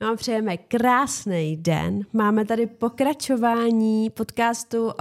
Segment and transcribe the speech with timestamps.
[0.00, 2.00] vám přejeme krásný den.
[2.12, 4.94] Máme tady pokračování podcastu o,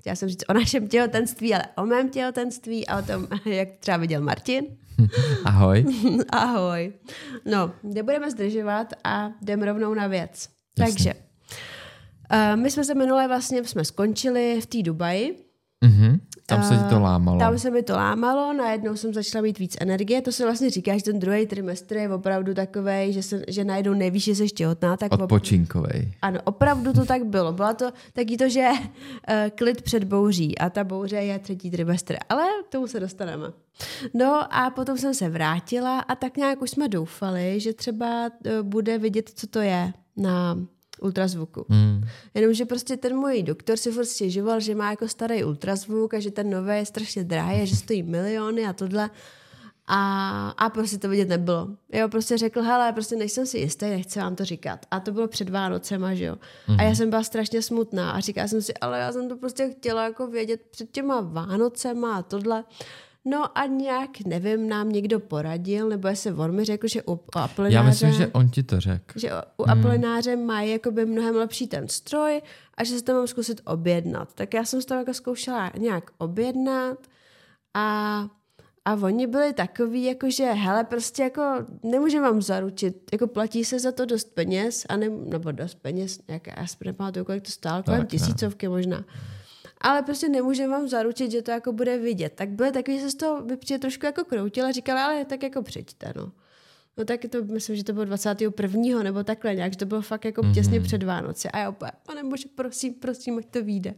[0.00, 3.96] chtěla jsem říct o našem těhotenství, ale o mém těhotenství a o tom, jak třeba
[3.96, 4.64] viděl Martin.
[5.44, 5.84] Ahoj.
[6.32, 6.92] Ahoj.
[7.44, 10.48] No, nebudeme zdržovat a jdeme rovnou na věc.
[10.78, 10.94] Jasně.
[10.94, 11.14] Takže,
[12.54, 15.36] uh, my jsme se minule vlastně, jsme skončili v té Dubaji.
[15.84, 16.15] Mm-hmm.
[16.46, 17.38] Tam se ti to lámalo.
[17.38, 20.22] Tam se mi to lámalo, najednou jsem začala mít víc energie.
[20.22, 23.94] To se vlastně říká, že ten druhý trimestr je opravdu takový, že, se, že najednou
[23.94, 24.96] nevíš, že jsi těhotná.
[24.96, 26.12] Tak Odpočinkovej.
[26.22, 27.52] Ano, opravdu to tak bylo.
[27.52, 32.16] Bylo to taky to, že uh, klid před bouří a ta bouře je třetí trimestr.
[32.28, 33.46] Ale k tomu se dostaneme.
[34.14, 38.62] No a potom jsem se vrátila a tak nějak už jsme doufali, že třeba uh,
[38.62, 40.56] bude vidět, co to je na
[41.00, 41.66] ultrazvuku.
[41.68, 42.04] Hmm.
[42.34, 46.30] Jenomže prostě ten můj doktor si furt stěžoval, že má jako starý ultrazvuk a že
[46.30, 49.10] ten nový je strašně drahý a že stojí miliony a tohle.
[49.88, 51.68] A, a prostě to vidět nebylo.
[51.92, 54.86] Jo, prostě řekl, hele, prostě nejsem si jistý, nechci vám to říkat.
[54.90, 56.36] A to bylo před Vánocema, že jo.
[56.66, 56.80] Hmm.
[56.80, 59.70] A já jsem byla strašně smutná a říkala jsem si, ale já jsem to prostě
[59.78, 62.64] chtěla jako vědět před těma Vánocema a tohle.
[63.28, 67.74] No a nějak, nevím, nám někdo poradil, nebo jestli on mi řekl, že u Apolináře...
[67.74, 69.18] Já myslím, že on ti to řekl.
[69.20, 69.78] Že u hmm.
[69.78, 72.42] Apolináře mají jakoby mnohem lepší ten stroj
[72.74, 74.34] a že se to mám zkusit objednat.
[74.34, 76.98] Tak já jsem se to jako zkoušela nějak objednat
[77.74, 78.18] a,
[78.84, 81.42] a oni byli takový, jako že hele, prostě jako
[81.82, 86.18] nemůžeme vám zaručit, jako platí se za to dost peněz, a ne, nebo dost peněz,
[86.28, 89.04] jak já si nepamatuju, kolik to stálo, kolem tisícovky možná
[89.80, 92.32] ale prostě nemůžeme vám zaručit, že to jako bude vidět.
[92.36, 95.62] Tak byly takový, že se z toho vypřijde trošku jako kroutila, říkala, ale tak jako
[95.62, 96.32] přijďte, no.
[96.98, 99.02] No tak to, myslím, že to bylo 21.
[99.02, 100.54] nebo takhle nějak, že to bylo fakt jako mm-hmm.
[100.54, 101.50] těsně před Vánoce.
[101.50, 103.94] A já opět, pane bože, prosím, prosím, ať to vyjde.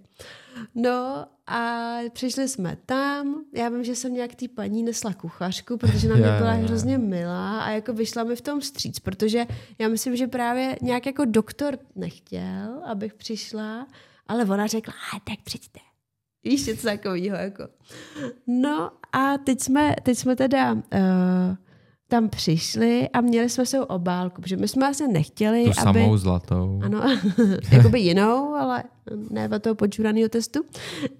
[0.74, 6.08] No a přišli jsme tam, já vím, že jsem nějak té paní nesla kuchařku, protože
[6.08, 9.46] na mě byla hrozně milá a jako vyšla mi v tom stříc, protože
[9.78, 13.86] já myslím, že právě nějak jako doktor nechtěl, abych přišla,
[14.28, 15.80] ale ona řekla, a tak přijďte.
[16.44, 17.36] Víš, něco takového.
[17.36, 17.68] Jako.
[18.46, 20.80] No a teď jsme, teď jsme teda uh,
[22.08, 26.00] tam přišli a měli jsme svou obálku, protože my jsme asi nechtěli, tu aby...
[26.00, 26.80] samou zlatou.
[26.84, 27.02] Ano,
[27.70, 28.84] jakoby jinou, ale
[29.30, 30.60] ne od toho počuraného testu.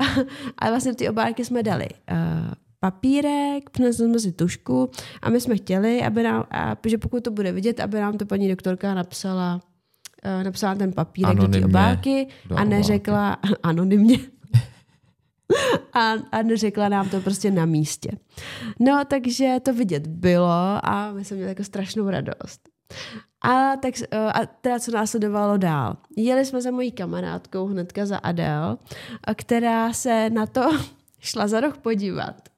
[0.58, 4.90] a vlastně ty obálky jsme dali uh, papírek, přinesli jsme si tušku
[5.22, 8.26] a my jsme chtěli, aby nám, a, že pokud to bude vidět, aby nám to
[8.26, 9.60] paní doktorka napsala
[10.24, 14.18] uh, napsala ten papírek anonymně do té obálky a neřekla anonymně.
[15.92, 18.10] a, a neřekla nám to prostě na místě.
[18.80, 22.68] No, takže to vidět bylo a my jsme měli jako strašnou radost.
[23.44, 25.96] A, tak, uh, a teda co následovalo dál.
[26.16, 28.78] Jeli jsme za mojí kamarádkou hnedka za Adel,
[29.34, 30.70] která se na to
[31.20, 32.48] šla za roh podívat.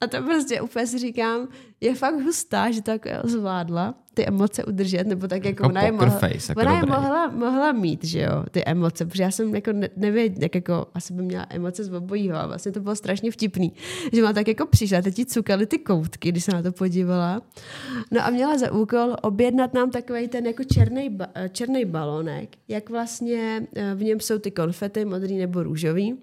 [0.00, 1.48] A to prostě úplně si říkám,
[1.80, 5.82] je fakt hustá, že to jako zvládla ty emoce udržet, nebo tak jako, jako ona
[5.82, 9.30] je, mohla, face, jako ona je mohla, mohla mít, že jo, ty emoce, protože já
[9.30, 12.80] jsem jako ne, nevěděla, jak jako asi by měla emoce z obojího a vlastně to
[12.80, 13.72] bylo strašně vtipný,
[14.12, 17.42] že má tak jako přišla, teď jí cukaly ty koutky, když se na to podívala.
[18.10, 22.90] No a měla za úkol objednat nám takový ten jako černý, ba, černý balonek, jak
[22.90, 26.18] vlastně eh, v něm jsou ty konfety, modrý nebo růžový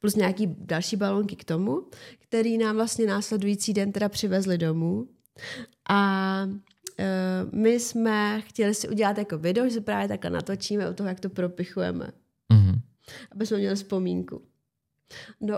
[0.00, 1.82] plus nějaký další balonky k tomu,
[2.18, 5.08] který nám vlastně následující den teda přivezli domů.
[5.90, 6.48] A
[6.98, 11.08] uh, my jsme chtěli si udělat jako video, že se právě takhle natočíme o toho,
[11.08, 12.10] jak to propichujeme.
[12.52, 12.80] Mm-hmm.
[13.32, 14.42] Aby jsme měli vzpomínku.
[15.40, 15.56] No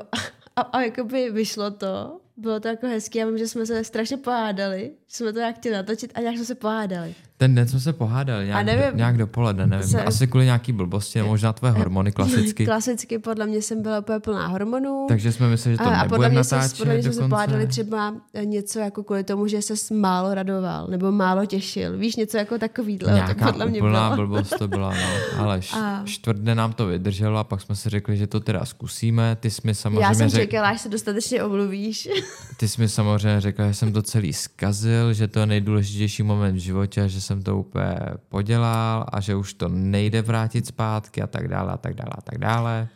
[0.57, 4.17] a, a jakoby vyšlo to, bylo to jako hezký, já vím, že jsme se strašně
[4.17, 7.15] pohádali, že jsme to nějak chtěli natočit a nějak jsme se pohádali.
[7.41, 9.89] Ten den jsme se pohádali, nějak, nevím, do, nějak dopoledne, nevím.
[9.89, 10.05] Se...
[10.05, 12.65] Asi kvůli nějaký blbosti, možná tvoje hormony klasicky.
[12.65, 15.07] klasicky, podle mě jsem byla úplně plná hormonů.
[15.09, 18.15] Takže jsme mysleli, že to a, nebudeme natáčet podle mě jsme se pohádali třeba
[18.45, 21.99] něco jako kvůli tomu, že se málo radoval, nebo málo těšil.
[21.99, 23.13] Víš, něco jako takovýhle.
[23.13, 24.27] Nějaká to podle mě úplná bylo.
[24.27, 25.39] blbost to byla, no.
[25.39, 26.03] Ale a...
[26.05, 29.37] čtvrt dne nám to vydrželo a pak jsme si řekli, že to teda zkusíme.
[29.41, 30.41] Ty jsi mi samozřejmě Já jsem řek...
[30.41, 32.09] čekala, až se dostatečně omluvíš.
[32.57, 36.55] Ty jsi mi samozřejmě řekla, že jsem to celý zkazil, že to je nejdůležitější moment
[36.55, 37.97] v životě, že jsem to úplně
[38.29, 42.21] podělal a že už to nejde vrátit zpátky a tak dále a tak dále a
[42.21, 42.89] tak dále.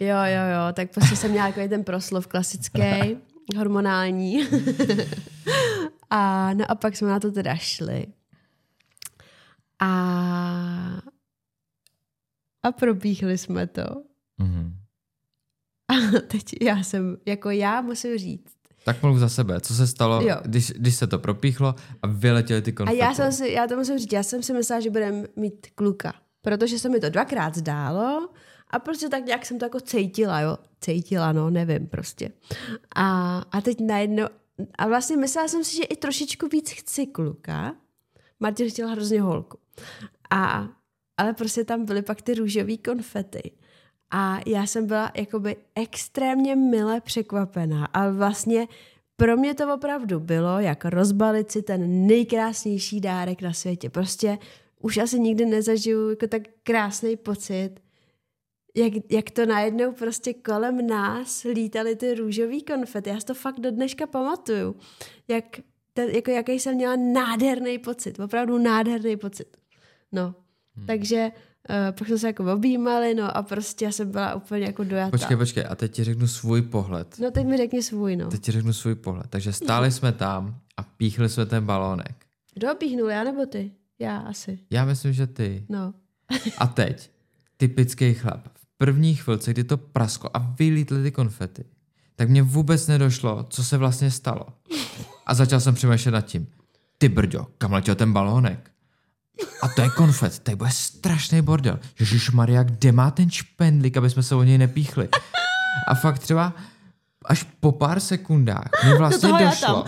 [0.00, 3.16] Jo, jo, jo, tak prostě jsem měla takový ten proslov klasický,
[3.56, 4.48] hormonální.
[6.10, 8.06] a no a pak jsme na to teda šli.
[9.78, 9.92] A
[12.62, 13.82] a probíhli jsme to.
[14.40, 14.72] Mm-hmm.
[15.88, 19.60] A teď já jsem, jako já musím říct, tak mluv za sebe.
[19.60, 23.00] Co se stalo, když, když se to propíchlo a vyletěly ty konfety?
[23.00, 25.66] A já, jsem si, já to musím říct, já jsem si myslela, že budeme mít
[25.74, 26.12] kluka.
[26.42, 28.28] Protože se mi to dvakrát zdálo
[28.70, 30.58] a prostě tak nějak jsem to jako cítila, jo.
[30.80, 32.32] Cítila, no, nevím prostě.
[32.96, 34.24] A, a teď najednou,
[34.78, 37.74] a vlastně myslela jsem si, že i trošičku víc chci kluka,
[38.40, 39.58] Martin chtěl hrozně holku.
[40.30, 40.68] A,
[41.16, 43.50] ale prostě tam byly pak ty růžové konfety.
[44.12, 47.84] A já jsem byla jakoby extrémně mile překvapená.
[47.84, 48.68] Ale vlastně
[49.16, 53.90] pro mě to opravdu bylo, jak rozbalit si ten nejkrásnější dárek na světě.
[53.90, 54.38] Prostě
[54.80, 57.70] už asi nikdy nezažiju jako tak krásný pocit,
[58.74, 63.10] jak, jak to najednou prostě kolem nás lítaly ty růžový konfety.
[63.10, 64.76] Já si to fakt do dneška pamatuju.
[65.28, 65.44] Jak
[65.92, 69.56] ten, jako jaký jsem měla nádherný pocit, opravdu nádherný pocit.
[70.12, 70.34] No,
[70.76, 70.86] hmm.
[70.86, 71.32] takže
[71.70, 75.10] uh, pak jsme se jako objímali, no a prostě já jsem byla úplně jako dojatá.
[75.10, 77.18] Počkej, počkej, a teď ti řeknu svůj pohled.
[77.18, 78.28] No teď mi řekni svůj, no.
[78.28, 79.26] Teď ti řeknu svůj pohled.
[79.30, 82.26] Takže stáli jsme tam a píchli jsme ten balónek.
[82.54, 83.72] Kdo píchnul, já nebo ty?
[83.98, 84.58] Já asi.
[84.70, 85.66] Já myslím, že ty.
[85.68, 85.94] No.
[86.58, 87.10] a teď,
[87.56, 88.48] typický chlap.
[88.54, 91.64] V první chvilce, kdy to prasko a vylítly ty konfety,
[92.16, 94.46] tak mě vůbec nedošlo, co se vlastně stalo.
[95.26, 96.46] A začal jsem přemýšlet nad tím.
[96.98, 98.70] Ty brďo, kam letěl ten balónek?
[99.62, 101.78] A to je konfet, to bude strašný bordel.
[102.00, 105.08] Ježíš Maria, kde má ten špendlík, aby jsme se o něj nepíchli?
[105.88, 106.54] A fakt třeba
[107.24, 109.84] až po pár sekundách mi vlastně došlo,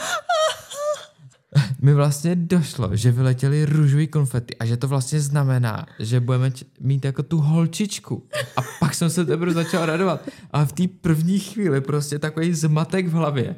[1.82, 7.05] mi vlastně došlo, že vyletěly růžový konfety a že to vlastně znamená, že budeme mít
[7.05, 8.29] jako tu holčičku.
[8.56, 10.29] A pak jsem se teprve začal radovat.
[10.50, 13.56] A v té první chvíli prostě takový zmatek v hlavě.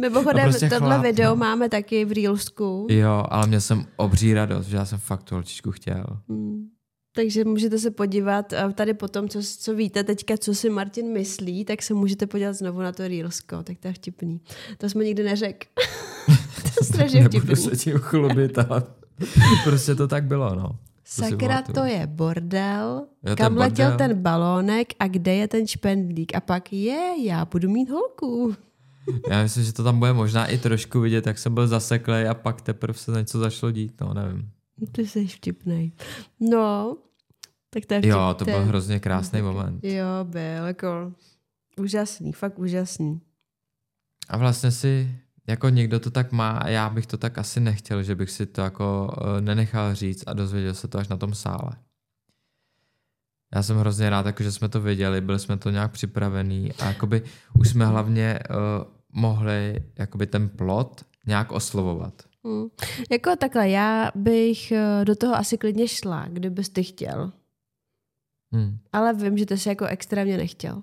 [0.00, 1.36] Mimochodem, prostě tohle chlap, video no.
[1.36, 2.86] máme taky v Reelsku.
[2.90, 6.04] Jo, ale měl jsem obří radost, že já jsem fakt tu holčičku chtěl.
[6.28, 6.68] Hmm.
[7.14, 11.82] Takže můžete se podívat tady potom, co, co víte teďka, co si Martin myslí, tak
[11.82, 14.40] se můžete podívat znovu na to Reelsko, tak to je vtipný.
[14.78, 15.66] To jsme nikdy neřekl.
[16.62, 17.50] to je strašně vtipný.
[17.50, 18.82] Nebudu se tím chlubit, ale
[19.64, 20.78] prostě to tak bylo, no.
[21.04, 23.68] Sakra, to je bordel, jo, kam bordel.
[23.68, 26.34] letěl ten balónek a kde je ten špendlík.
[26.34, 28.54] A pak je, já budu mít holku.
[29.30, 32.34] Já myslím, že to tam bude možná i trošku vidět, jak jsem byl zaseklý a
[32.34, 34.50] pak teprve se něco zašlo dít, no nevím.
[34.92, 35.92] Ty jsi vtipnej.
[36.40, 36.96] No,
[37.70, 39.84] tak to je vtip, Jo, to byl hrozně krásný moment.
[39.84, 41.12] Jo, byl, jako
[41.76, 43.20] úžasný, fakt úžasný.
[44.28, 48.02] A vlastně si, jako někdo to tak má a já bych to tak asi nechtěl,
[48.02, 51.34] že bych si to jako uh, nenechal říct a dozvěděl se to až na tom
[51.34, 51.72] sále.
[53.54, 56.86] Já jsem hrozně rád, jako, že jsme to věděli, byli jsme to nějak připravený a
[56.86, 57.22] jakoby
[57.58, 58.56] už jsme hlavně uh,
[59.12, 62.14] mohli jakoby ten plot nějak oslovovat.
[62.44, 62.68] Hmm.
[63.10, 67.32] Jako takhle, já bych uh, do toho asi klidně šla, kdybyste chtěl.
[68.52, 68.78] Hmm.
[68.92, 70.82] Ale vím, že to si jako extrémně nechtěl.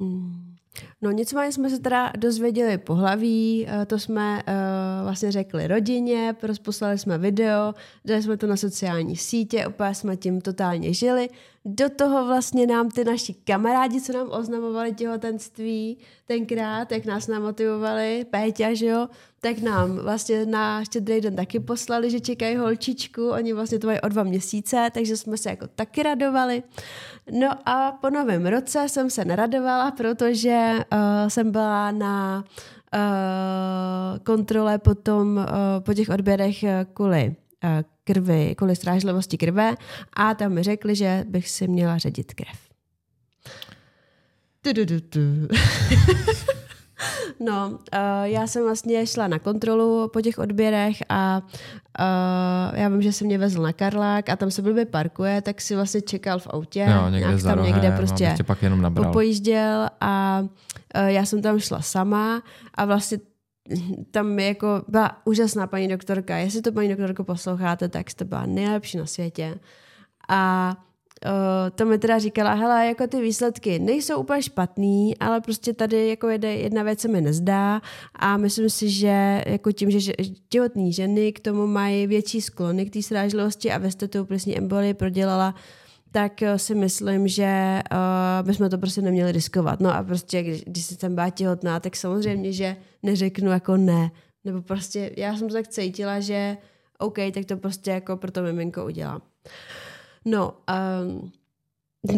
[0.00, 0.54] Hmm.
[1.02, 6.98] No nicméně jsme se teda dozvěděli pohlaví, eh, to jsme uh, vlastně řekli rodině, rozposlali
[6.98, 7.74] jsme video,
[8.04, 11.28] dali jsme to na sociální sítě, opět jsme tím totálně žili.
[11.64, 18.26] Do toho vlastně nám ty naši kamarádi, co nám oznamovali těhotenství tenkrát, jak nás namotivovali,
[18.30, 19.08] Péťa, že jo,
[19.40, 24.00] tak nám vlastně na štědrý den taky poslali, že čekají holčičku, oni vlastně to mají
[24.00, 26.62] o dva měsíce, takže jsme se jako taky radovali.
[27.30, 32.44] No a po novém roce jsem se neradovala, protože uh, jsem byla na
[32.94, 35.44] uh, kontrole potom uh,
[35.80, 36.64] po těch odběrech
[36.94, 37.70] kvůli uh,
[38.04, 39.74] krvi, kvůli strážlivosti krve
[40.12, 42.58] a tam mi řekli, že bych si měla ředit krev.
[44.64, 45.48] Du, du, du, du.
[47.40, 47.78] No, uh,
[48.22, 51.42] já jsem vlastně šla na kontrolu po těch odběrech a
[52.00, 55.60] uh, já vím, že se mě vezl na Karlák a tam se blbě parkuje, tak
[55.60, 56.86] si vlastně čekal v autě.
[56.90, 59.06] Jo, někde tam rohem, někde prostě no, pak jenom nabral.
[59.06, 62.42] popojížděl a uh, já jsem tam šla sama
[62.74, 63.18] a vlastně
[64.10, 66.36] tam jako byla úžasná paní doktorka.
[66.36, 69.58] Jestli to paní doktorko posloucháte, tak jste byla nejlepší na světě.
[70.28, 70.76] A
[71.26, 76.08] Uh, to mi teda říkala, hele, jako ty výsledky nejsou úplně špatný, ale prostě tady
[76.08, 77.80] jako jede, jedna věc se mi nezdá
[78.14, 80.12] a myslím si, že jako tím, že
[80.48, 85.54] těhotné ženy k tomu mají větší sklony k té srážlivosti a tu plicní embolii prodělala,
[86.10, 89.80] tak eh, si myslím, že uh, bychom to prostě neměli riskovat.
[89.80, 94.10] No a prostě, když, když jsem byla těhotná, tak samozřejmě, že neřeknu jako ne.
[94.44, 96.56] Nebo prostě já jsem tak cítila, že
[96.98, 99.22] OK, tak to prostě jako pro to miminko udělám.
[100.28, 100.52] No,
[101.04, 101.32] um,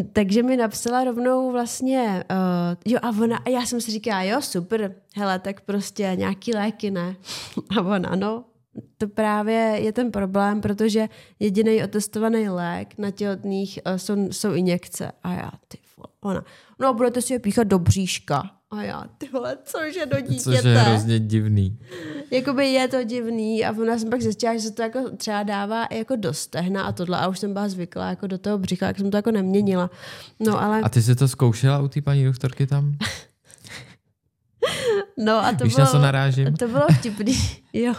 [0.13, 4.41] takže mi napsala rovnou vlastně, uh, jo a ona, a já jsem si říkala, jo
[4.41, 7.15] super, hele, tak prostě nějaký léky, ne?
[7.77, 8.43] A ona, no,
[8.97, 15.11] to právě je ten problém, protože jediný otestovaný lék na těhotných uh, jsou, jsou injekce.
[15.23, 15.77] A já, ty
[16.21, 16.45] ona,
[16.79, 18.60] no budete si je píchat do bříška.
[18.71, 20.55] A já, ty vole, cože do dítěte.
[20.55, 21.79] Což je hrozně divný.
[22.31, 25.87] Jakoby je to divný a ona jsem pak zjistila, že se to jako třeba dává
[25.91, 28.97] jako do stehna a tohle a už jsem byla zvyklá jako do toho břicha, jak
[28.97, 29.89] jsem to jako neměnila.
[30.39, 30.81] No ale...
[30.81, 32.97] A ty jsi to zkoušela u té paní doktorky tam?
[35.21, 36.55] No a to Víš, bylo, na co narážím?
[36.55, 37.35] To bylo vtipný,
[37.73, 37.93] jo.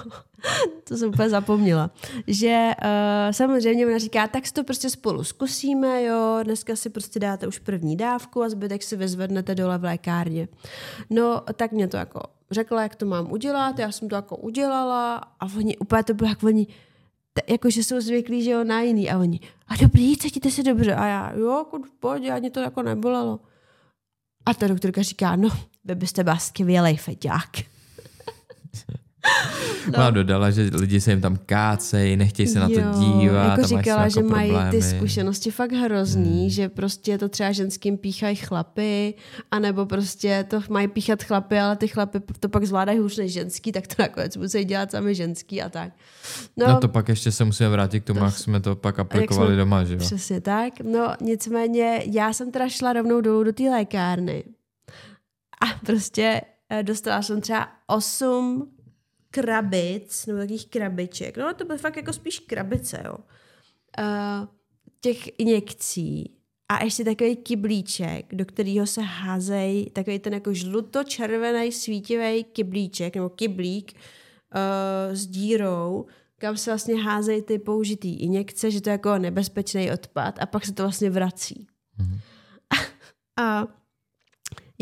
[0.85, 1.91] To jsem úplně zapomněla.
[2.26, 7.19] Že uh, samozřejmě ona říká, tak si to prostě spolu zkusíme, jo, dneska si prostě
[7.21, 10.49] dáte už první dávku a zbytek si vyzvednete dole v lékárně.
[11.11, 15.17] No, tak mě to jako řekla, jak to mám udělat, já jsem to jako udělala
[15.17, 16.67] a oni, úplně to bylo jak oni,
[17.33, 20.62] t- jako, že jsou zvyklí, že jo, na jiný a oni, a dobrý, cítíte se
[20.62, 23.41] dobře a já, jo, jako pohodě, ani to jako nebolelo.
[24.47, 25.49] A ta doktorka říká, no,
[25.85, 27.51] vy byste byl skvělej feťák.
[29.87, 29.99] No.
[29.99, 33.59] Ona dodala, že lidi se jim tam kácejí, nechtějí se na to dívat.
[33.59, 34.71] Jako říkala, jako že mají problémy.
[34.71, 36.51] ty zkušenosti fakt hrozný, hmm.
[36.51, 39.15] že prostě to třeba ženským píchají chlapy,
[39.51, 43.73] anebo prostě to mají píchat chlapy, ale ty chlapy to pak zvládají hůř než ženský,
[43.73, 45.93] tak to nakonec musí dělat sami ženský a tak.
[46.57, 48.99] No, no to pak ještě se musíme vrátit k tomu, to, jak jsme to pak
[48.99, 49.99] aplikovali jsme, doma, že jo?
[50.01, 50.73] Přesně tak.
[50.81, 54.45] No nicméně já jsem teda šla rovnou dolů do té lékárny
[55.62, 56.40] a prostě
[56.71, 58.73] eh, dostala jsem třeba 8
[59.31, 63.16] krabic, nebo takových krabiček, no to bylo fakt jako spíš krabice, jo,
[63.99, 64.49] uh,
[65.00, 66.37] těch injekcí
[66.69, 73.28] a ještě takový kyblíček, do kterého se házejí takový ten jako žluto-červený svítivý kyblíček, nebo
[73.28, 76.07] kyblík uh, s dírou,
[76.38, 80.66] kam se vlastně házejí ty použitý injekce, že to je jako nebezpečný odpad a pak
[80.66, 81.66] se to vlastně vrací.
[82.00, 82.19] Mm-hmm.
[83.37, 83.66] A, a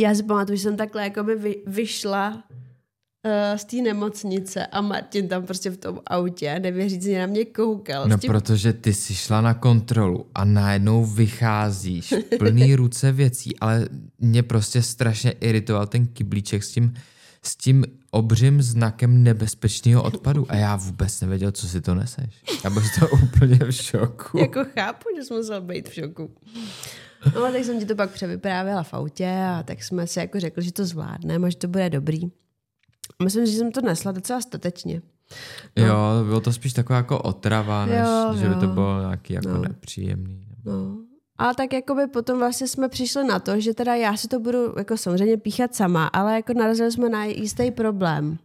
[0.00, 4.80] já si pamatuju, že jsem takhle jako by vy, vyšla uh, z té nemocnice a
[4.80, 8.08] Martin tam prostě v tom autě nevěřícně na mě koukal.
[8.08, 8.30] No tím...
[8.30, 13.88] protože ty jsi šla na kontrolu a najednou vycházíš plný ruce věcí, ale
[14.18, 16.94] mě prostě strašně iritoval ten kyblíček s tím,
[17.42, 22.42] s tím obřím znakem nebezpečného odpadu a já vůbec nevěděl, co si to neseš.
[22.64, 24.38] Já byl to úplně v šoku.
[24.38, 26.30] jako chápu, že jsi musel být v šoku.
[27.34, 30.62] No, tak jsem ti to pak převyprávěla v autě a tak jsme si jako řekli,
[30.62, 32.20] že to zvládneme a že to bude dobrý.
[33.22, 35.02] Myslím, že jsem to nesla docela statečně.
[35.78, 35.86] No.
[35.86, 39.48] Jo, bylo to spíš taková jako otrava, než jo, že by to bylo nějaký jako
[39.48, 39.58] no.
[39.58, 40.46] nepříjemný.
[40.64, 40.96] No.
[41.38, 44.40] A tak jako by potom vlastně jsme přišli na to, že teda já si to
[44.40, 48.38] budu jako samozřejmě píchat sama, ale jako narazili jsme na jistý problém.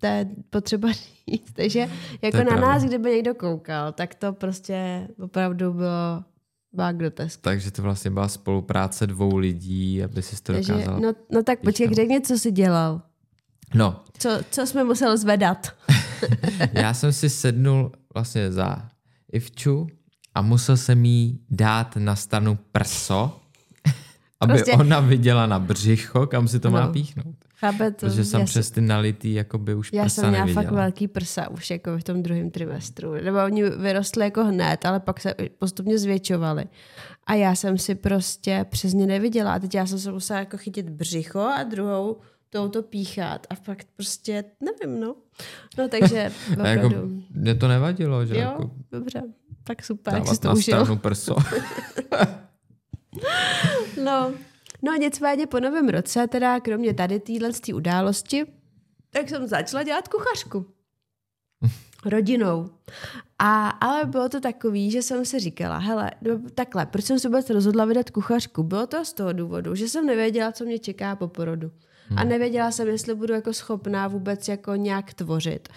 [0.00, 1.52] To je potřeba říct.
[1.52, 1.88] Takže
[2.22, 2.66] jako na pravda.
[2.66, 6.24] nás, kdyby někdo koukal, tak to prostě opravdu bylo
[6.72, 7.40] byla grotesk.
[7.40, 10.98] Takže to vlastně byla spolupráce dvou lidí, aby si to dokázala...
[10.98, 13.02] no, no tak počkej, řekni, co jsi dělal.
[13.74, 14.04] No.
[14.18, 15.66] Co, co jsme museli zvedat?
[16.72, 18.88] Já jsem si sednul vlastně za
[19.32, 19.86] Ivču
[20.34, 23.40] a musel jsem jí dát na stranu prso,
[24.40, 24.72] aby prostě...
[24.72, 26.80] ona viděla na břicho, kam si to no.
[26.80, 27.39] má píchnout.
[27.60, 28.06] Chápe to.
[28.06, 30.62] Protože jsem přes ty nalitý jakoby už Já prsa jsem měla neviděla.
[30.64, 33.12] fakt velký prsa už jako v tom druhém trimestru.
[33.12, 36.64] Nebo oni vyrostli jako hned, ale pak se postupně zvětšovali.
[37.26, 39.54] A já jsem si prostě přes ně neviděla.
[39.54, 42.16] A teď já jsem se musela jako chytit břicho a druhou
[42.50, 45.14] touto píchat a fakt prostě, nevím, no.
[45.78, 46.90] No takže a jako,
[47.30, 48.34] mě to nevadilo, že?
[48.34, 49.22] Jo, jako dobře,
[49.64, 50.96] tak super, jak jsi to užil.
[50.96, 51.36] prso.
[54.04, 54.32] no,
[54.82, 58.46] no nicméně po novém roce, teda kromě tady téhle události,
[59.10, 60.66] tak jsem začala dělat kuchařku.
[62.06, 62.70] rodinou.
[63.38, 67.28] A, ale bylo to takový, že jsem si říkala, hele, no, takhle, proč jsem se
[67.28, 68.62] vůbec rozhodla vydat kuchařku?
[68.62, 71.70] Bylo to z toho důvodu, že jsem nevěděla, co mě čeká po porodu.
[72.08, 72.18] Hmm.
[72.18, 75.68] A nevěděla jsem, jestli budu jako schopná vůbec jako nějak tvořit.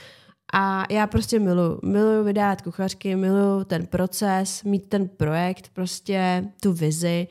[0.53, 1.79] A já prostě miluji.
[1.83, 7.27] Miluji vydávat kuchařky, miluji ten proces, mít ten projekt, prostě tu vizi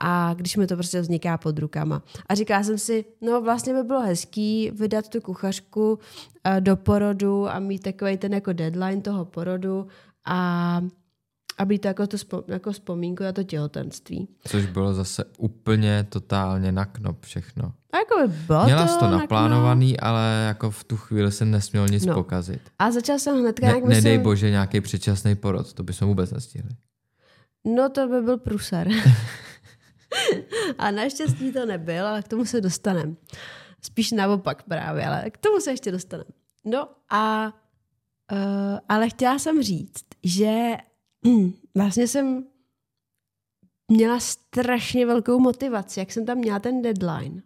[0.00, 2.02] a když mi to prostě vzniká pod rukama.
[2.26, 7.48] A říkala jsem si, no vlastně by bylo hezký vydat tu kuchařku uh, do porodu
[7.48, 9.86] a mít takový ten jako deadline toho porodu
[10.24, 10.80] a
[11.58, 12.16] a být to jako, to
[12.48, 14.28] jako vzpomínku na to těhotenství.
[14.48, 17.72] Což bylo zase úplně totálně na knop všechno.
[17.92, 21.50] A jako by bylo Měla to, to naplánovaný, na ale jako v tu chvíli jsem
[21.50, 22.14] nesměl nic no.
[22.14, 22.60] pokazit.
[22.78, 24.22] A začal jsem hned ne, jak Nedej myslím...
[24.22, 26.70] bože nějaký předčasný porod, to bychom vůbec nestihli.
[27.64, 28.88] No to by byl pruser.
[30.78, 33.14] a naštěstí to nebyl, ale k tomu se dostaneme.
[33.82, 36.30] Spíš naopak právě, ale k tomu se ještě dostaneme.
[36.64, 37.52] No a
[38.32, 40.76] uh, ale chtěla jsem říct, že
[41.74, 42.44] vlastně jsem
[43.88, 47.42] měla strašně velkou motivaci, jak jsem tam měla ten deadline.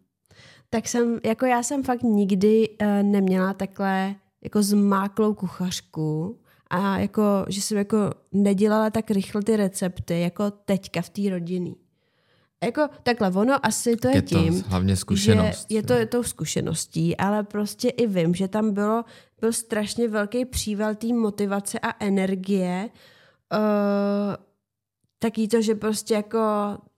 [0.71, 6.41] Tak jsem, jako já jsem fakt nikdy uh, neměla takhle jako zmáklou kuchařku
[6.71, 7.97] a jako, že jsem jako
[8.33, 11.75] nedělala tak rychle ty recepty, jako teďka v té rodině.
[12.65, 16.07] Jako takhle, ono asi to je, je tím, to hlavně zkušenost, že je to je
[16.07, 19.05] tou zkušeností, ale prostě i vím, že tam bylo,
[19.41, 22.89] byl strašně velký příval té motivace a energie,
[23.53, 23.59] uh,
[25.19, 26.39] taký to, že prostě jako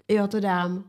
[0.08, 0.84] jo, to dám.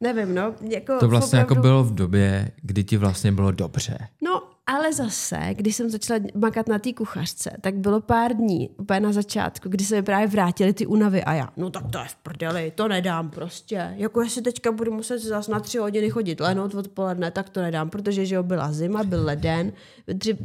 [0.00, 0.54] nevím, no.
[0.68, 1.54] Jako To vlastně opravdu...
[1.54, 3.98] jako bylo v době, kdy ti vlastně bylo dobře.
[4.22, 9.00] No, ale zase, když jsem začala makat na té kuchařce, tak bylo pár dní, úplně
[9.00, 12.04] na začátku, kdy se mi právě vrátily ty únavy a já, no tak to je
[12.08, 13.94] v prdeli, to nedám prostě.
[13.96, 17.90] Jako jestli teďka budu muset zase na tři hodiny chodit lehnout odpoledne, tak to nedám,
[17.90, 19.72] protože že jo, byla zima, byl leden,
[20.06, 20.36] ve tři,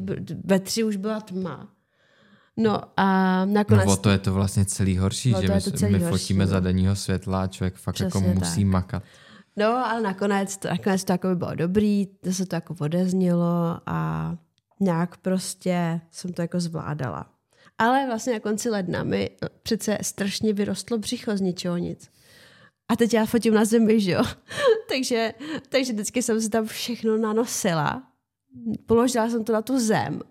[0.44, 1.68] ve tři už byla tma.
[2.58, 3.86] No a nakonec...
[3.86, 6.52] No to je to vlastně celý horší, že my, celý my horší, fotíme no.
[6.52, 8.72] za denního světla a člověk fakt jako Přesně musí tak.
[8.72, 9.04] makat.
[9.58, 14.32] No, ale nakonec to, nakonec to jako by bylo dobrý, zase to jako odeznělo a
[14.80, 17.30] nějak prostě jsem to jako zvládala.
[17.78, 19.30] Ale vlastně na konci ledna mi
[19.64, 22.10] přece strašně vyrostlo břicho z ničeho nic.
[22.88, 24.24] A teď já fotím na zemi, že jo?
[24.90, 25.34] takže,
[25.70, 28.04] takže vždycky jsem si tam všechno nanosila.
[28.86, 30.22] Položila jsem to na tu zem.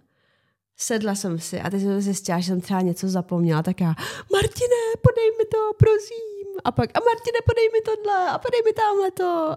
[0.76, 3.95] Sedla jsem si a teď jsem zjistila, že jsem třeba něco zapomněla, tak já,
[4.33, 4.72] Martine,
[5.06, 6.47] podej mi to, prosím.
[6.64, 9.54] A pak, a Martine, podej mi tohle, a podej mi tamhle to.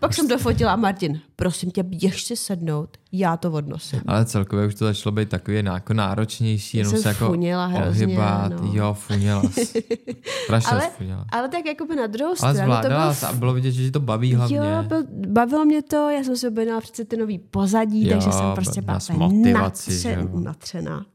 [0.00, 4.00] Pak jsem dofotila Martin, prosím tě, běž si sednout, já to odnosím.
[4.06, 8.52] Ale celkově už to začalo být takový jako náročnější, jenom se jako funěla hrozně, ohybat.
[8.52, 8.70] no.
[8.72, 9.42] Jo, funěla.
[10.44, 11.24] Strašně Ale, funěla.
[11.32, 13.70] ale tak jako by na druhou Ale stranu to zvládala bylo jsi a bylo vidět,
[13.70, 14.56] že to baví hlavně.
[14.56, 18.32] Jo, byl, bavilo mě to, já jsem si objednala přece ty nový pozadí, Jo, takže
[18.32, 20.28] jsem prostě byla jo.
[20.40, 21.06] natřená,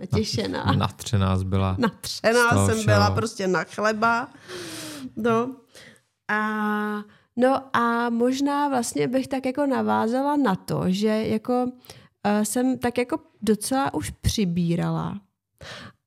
[0.00, 0.64] natěšená.
[0.72, 1.76] Natřená byla.
[1.78, 2.84] natřená jsem všeho.
[2.84, 4.28] byla prostě na chleba.
[5.16, 5.56] No.
[6.28, 6.38] A,
[7.36, 12.98] no a možná vlastně bych tak jako navázala na to, že jako uh, jsem tak
[12.98, 15.20] jako docela už přibírala.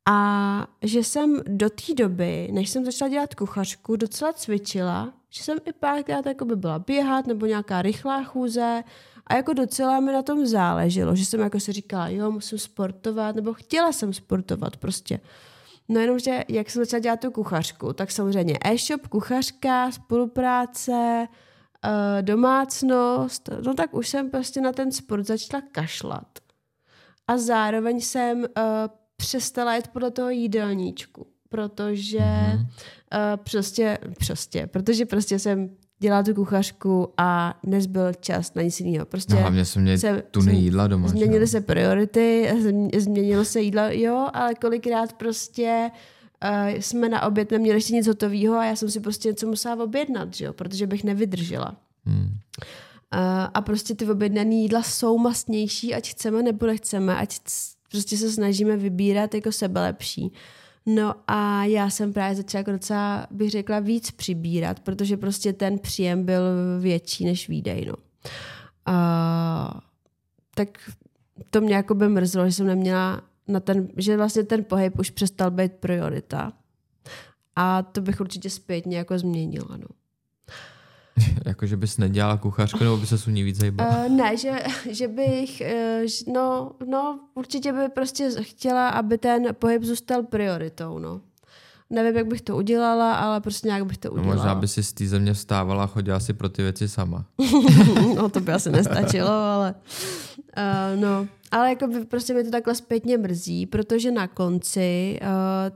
[0.09, 5.57] A že jsem do té doby, než jsem začala dělat kuchařku, docela cvičila, že jsem
[5.65, 8.83] i párkrát jako by byla běhat nebo nějaká rychlá chůze
[9.27, 13.35] a jako docela mi na tom záleželo, že jsem jako si říkala, jo, musím sportovat,
[13.35, 15.19] nebo chtěla jsem sportovat prostě.
[15.89, 21.27] No jenom, že jak jsem začala dělat tu kuchařku, tak samozřejmě e-shop, kuchařka, spolupráce,
[21.85, 26.27] eh, domácnost, no tak už jsem prostě na ten sport začala kašlat.
[27.27, 28.45] A zároveň jsem uh,
[29.15, 32.59] přestala jít podle toho jídelníčku, protože mm-hmm.
[32.59, 39.05] uh, prostě, prostě, protože prostě jsem dělala tu kuchařku a nezbyl čas na nic jiného.
[39.05, 41.05] Prostě No hlavně jsme měli se- tuny jídla doma.
[41.05, 41.09] jo?
[41.11, 45.91] Změnily se priority, zm- změnilo se jídlo, jo, ale kolikrát prostě
[46.43, 49.83] uh, jsme na oběd neměli ještě nic hotového a já jsem si prostě něco musela
[49.83, 51.75] objednat, že jo, protože bych nevydržela.
[52.05, 52.29] Hmm.
[53.13, 53.19] Uh,
[53.53, 57.37] a prostě ty objednané jídla jsou mastnější, ať chceme nebo nechceme, ať
[57.91, 60.31] prostě se snažíme vybírat jako sebelepší.
[60.89, 65.79] No a já jsem právě začala jako docela, bych řekla, víc přibírat, protože prostě ten
[65.79, 66.41] příjem byl
[66.79, 67.93] větší než výdej, no.
[68.87, 69.79] Uh,
[70.55, 70.69] tak
[71.49, 75.09] to mě jako by mrzelo, že jsem neměla na ten, že vlastně ten pohyb už
[75.09, 76.53] přestal být priorita.
[77.55, 79.87] A to bych určitě zpětně jako změnila, no.
[81.45, 83.59] jako, že bys nedělala kuchařku, nebo by se u ní víc?
[83.63, 84.51] Uh, ne, že,
[84.89, 85.61] že bych,
[86.27, 91.21] uh, no, no, určitě by prostě chtěla, aby ten pohyb zůstal prioritou, no.
[91.89, 94.35] Nevím, jak bych to udělala, ale prostě nějak bych to No, udělala.
[94.35, 97.25] možná by si z té země vstávala a chodila si pro ty věci sama.
[98.15, 99.75] no to by asi nestačilo, ale
[100.57, 101.27] uh, no.
[101.51, 105.27] Ale jako by prostě mi to takhle zpětně mrzí, protože na konci, uh,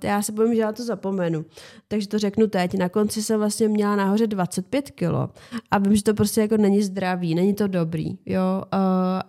[0.03, 1.45] já se bojím, že já to zapomenu,
[1.87, 5.29] takže to řeknu teď, na konci jsem vlastně měla nahoře 25 kilo
[5.71, 8.79] a vím, že to prostě jako není zdravý, není to dobrý, jo, uh,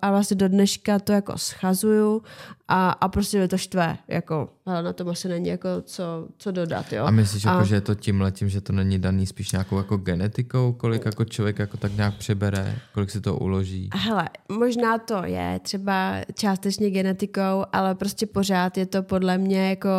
[0.02, 2.22] a vlastně do dneška to jako schazuju
[2.68, 6.50] a, a prostě mě to štve, jako, ale na tom asi není jako co, co
[6.50, 7.04] dodat, jo.
[7.04, 9.76] A myslíš, A- jako, že je to tím letím, že to není daný spíš nějakou
[9.76, 13.90] jako genetikou, kolik jako člověk jako tak nějak přebere, kolik si to uloží?
[13.94, 14.28] Hele,
[14.58, 19.90] možná to je třeba částečně genetikou, ale prostě pořád je to podle mě jako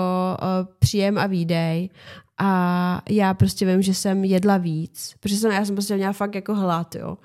[0.80, 1.90] příjem a výdej.
[2.38, 6.36] A já prostě vím, že jsem jedla víc, protože jsem, já jsem prostě měla fakt
[6.36, 7.18] jako hlad, jo.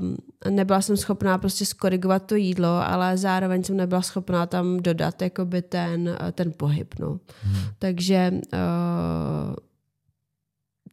[0.00, 0.16] Um,
[0.50, 5.62] nebyla jsem schopná prostě skorigovat to jídlo, ale zároveň jsem nebyla schopná tam dodat jakoby
[5.62, 7.20] ten, eh, ten pohyb, no.
[7.42, 7.62] Hmm.
[7.78, 9.54] Takže uh,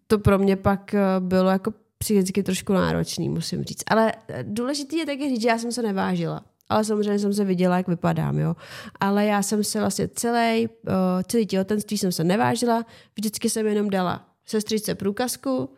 [0.07, 3.83] to pro mě pak eh, bylo jako psychicky trošku náročný, musím říct.
[3.87, 6.43] Ale důležitý je taky říct, že já jsem se nevážila.
[6.69, 8.55] Ale samozřejmě jsem se viděla, jak vypadám, jo.
[8.99, 10.93] Ale já jsem se vlastně celý, uh,
[11.27, 15.69] celý těhotenství jsem se nevážila, vždycky jsem jenom dala sestřičce průkazku,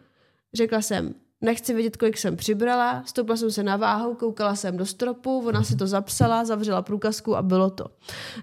[0.54, 4.86] řekla jsem, nechci vědět, kolik jsem přibrala, stoupla jsem se na váhu, koukala jsem do
[4.86, 7.86] stropu, ona si to zapsala, zavřela průkazku a bylo to.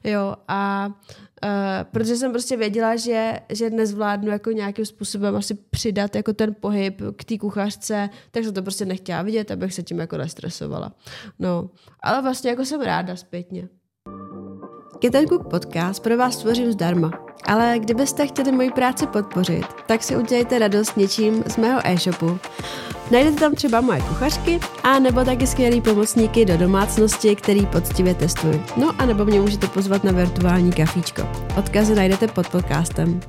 [0.04, 1.50] Jo, a uh,
[1.90, 7.02] protože jsem prostě věděla, že, že nezvládnu jako nějakým způsobem asi přidat jako ten pohyb
[7.16, 10.92] k té kuchařce, tak jsem to prostě nechtěla vidět, abych se tím jako nestresovala.
[11.38, 11.70] No,
[12.02, 13.68] ale vlastně jako jsem ráda zpětně.
[15.02, 17.10] Get Cook podcast pro vás tvořím zdarma.
[17.44, 22.38] ale kdybyste chtěli moji práci podpořit, tak si udělejte radost něčím z mého e-shopu.
[23.10, 28.62] Najdete tam třeba moje kuchařky a nebo taky skvělý pomocníky do domácnosti, který poctivě testuji.
[28.76, 31.22] No a nebo mě můžete pozvat na virtuální kafíčko.
[31.58, 33.20] Odkazy najdete pod podcastem.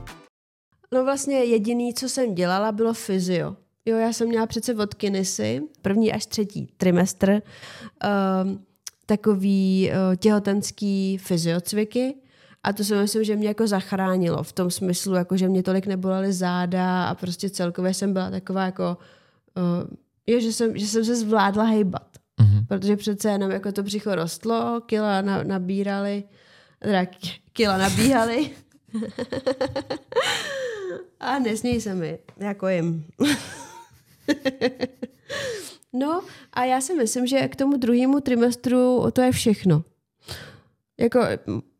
[0.93, 3.55] No vlastně jediný, co jsem dělala, bylo fyzio.
[3.85, 7.41] Jo, já jsem měla přece od Kinisy, první až třetí trimestr,
[8.43, 8.65] um,
[9.17, 12.15] takový uh, těhotenský fyziocviky,
[12.63, 15.85] a to si myslím, že mě jako zachránilo v tom smyslu, jako že mě tolik
[15.85, 18.97] nebolely záda a prostě celkově jsem byla taková jako,
[19.57, 19.63] uh,
[20.27, 22.07] jo, že, jsem, že jsem se zvládla hejbat.
[22.41, 22.65] Mm-hmm.
[22.67, 26.23] Protože přece jenom jako to břicho rostlo, kila na, nabírali,
[26.79, 27.05] teda
[27.53, 28.49] kila nabíhali.
[31.19, 33.05] a nesměj se mi, jako jim.
[35.93, 36.21] no
[36.53, 39.83] a já si myslím, že k tomu druhému trimestru to je všechno.
[40.99, 41.19] Jako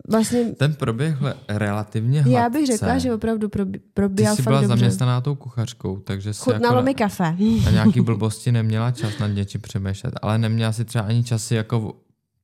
[0.10, 0.43] vlastně...
[0.43, 1.17] Ten proběh
[1.49, 2.39] relativně hladce.
[2.39, 3.49] Já bych řekla, že opravdu
[3.93, 4.67] probíhal Ty jsi byla dobře.
[4.67, 7.36] zaměstnaná tou kuchařkou, takže si Chutnalo jako mi kafe.
[7.65, 11.95] Na nějaký blbosti neměla čas nad něčím přemýšlet, ale neměla si třeba ani časy jako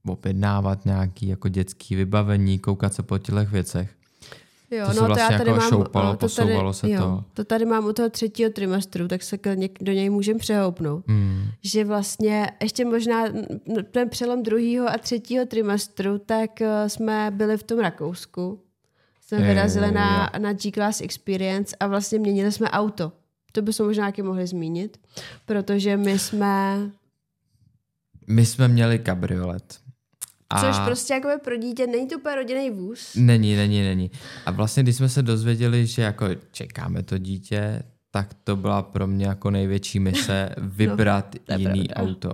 [0.08, 3.96] objednávat nějaký jako dětský vybavení, koukat se po těch věcech.
[4.72, 6.90] Jo, to no se vlastně to já tady jako mám, šoupalo, to posouvalo tady, se
[6.90, 7.24] jo, to.
[7.34, 9.38] To tady mám u toho třetího trimestru, tak se
[9.82, 11.04] do něj můžem přehoupnout.
[11.08, 11.46] Hmm.
[11.64, 13.26] Že vlastně ještě možná
[13.92, 18.60] ten přelom druhého a třetího trimestru, tak eh, jsme byli v tom Rakousku.
[19.22, 23.12] Jsme vyrazili na, na G-Class Experience a vlastně měnili jsme auto.
[23.52, 25.00] To bychom možná nějaký mohli zmínit,
[25.46, 26.78] protože my jsme...
[28.28, 29.80] My jsme měli kabriolet.
[30.50, 30.62] A...
[30.62, 33.16] Což prostě jako pro dítě není to úplně rodinný vůz.
[33.16, 34.12] Není, není, není.
[34.46, 39.08] A vlastně, když jsme se dozvěděli, že jako čekáme to dítě, tak to byla pro
[39.08, 42.12] mě jako největší mise no, vybrat no, jiný pravda.
[42.12, 42.30] auto.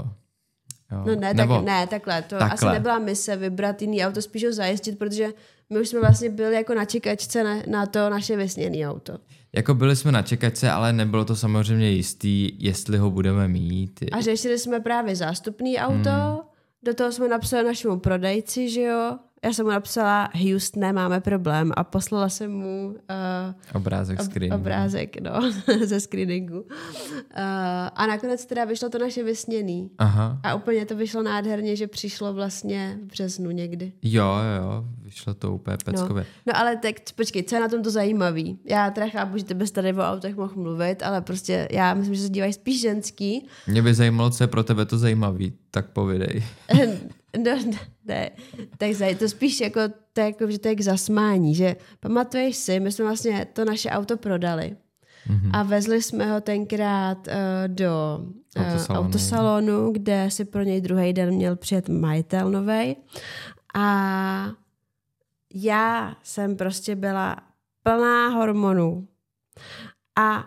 [0.91, 1.03] Jo.
[1.07, 2.21] No ne, Nebo, tak, ne, takhle.
[2.21, 2.53] To takhle.
[2.53, 5.27] asi nebyla mise vybrat jiný auto, spíš ho zajistit, protože
[5.73, 9.17] my už jsme vlastně byli jako na čekačce na, na to naše vysněné auto.
[9.55, 14.03] Jako byli jsme na čekačce, ale nebylo to samozřejmě jistý, jestli ho budeme mít.
[14.11, 16.54] A řešili jsme právě zástupný auto, hmm
[16.85, 21.71] do toho jsme napsali našemu prodejci, že jo, já jsem mu napsala, Houston, máme problém
[21.75, 22.95] a poslala jsem mu uh,
[23.73, 24.55] obrázek, ob, screeningu.
[24.55, 25.31] obrázek no,
[25.85, 26.59] ze screeningu.
[26.59, 26.65] Uh,
[27.95, 29.91] a nakonec teda vyšlo to naše vysněný.
[29.97, 30.39] Aha.
[30.43, 33.93] A úplně to vyšlo nádherně, že přišlo vlastně v březnu někdy.
[34.01, 36.25] Jo, jo, vyšlo to úplně peckově.
[36.47, 38.59] No, no ale tak počkej, co je na tom to zajímavý?
[38.65, 42.15] Já teda chápu, že ty bys tady o autech mohl mluvit, ale prostě já myslím,
[42.15, 43.47] že se dívají spíš ženský.
[43.67, 46.43] Mě by zajímalo, co je pro tebe to zajímavý, tak povidej.
[47.37, 47.51] No,
[48.05, 48.31] ne,
[48.77, 49.81] tak je to spíš jako,
[50.13, 53.65] to je jako, že to je k zasmání, že pamatuješ si, my jsme vlastně to
[53.65, 54.77] naše auto prodali
[55.29, 55.49] mm-hmm.
[55.53, 57.33] a vezli jsme ho tenkrát uh,
[57.67, 58.19] do
[58.57, 59.07] uh, autosalonu.
[59.07, 62.95] autosalonu, kde si pro něj druhý den měl přijet majitel novej
[63.75, 64.47] a
[65.53, 67.37] já jsem prostě byla
[67.83, 69.07] plná hormonů
[70.19, 70.45] a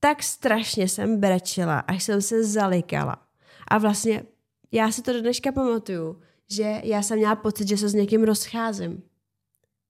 [0.00, 3.16] tak strašně jsem brečela, až jsem se zalikala.
[3.68, 4.22] A vlastně
[4.72, 8.24] já si to do dneška pamatuju, že já jsem měla pocit, že se s někým
[8.24, 9.02] rozcházím.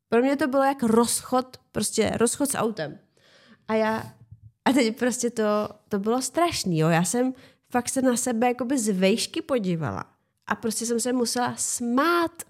[0.09, 2.99] Pro mě to bylo jak rozchod, prostě rozchod s autem.
[3.69, 4.13] A já,
[4.65, 6.89] a teď prostě to, to bylo strašný, jo.
[6.89, 7.35] Já jsem
[7.71, 10.05] fakt se na sebe jakoby z vejšky podívala.
[10.47, 12.43] A prostě jsem se musela smát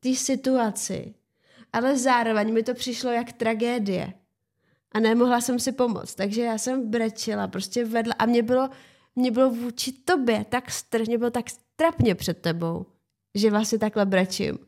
[0.00, 1.14] té situaci.
[1.72, 4.12] Ale zároveň mi to přišlo jak tragédie.
[4.92, 6.14] A nemohla jsem si pomoct.
[6.14, 8.14] Takže já jsem brečela prostě vedla.
[8.18, 8.70] A mě bylo,
[9.16, 11.46] mě bylo vůči tobě tak strašně, bylo tak
[11.82, 12.86] trapně před tebou,
[13.34, 14.58] že vlastně takhle brečím.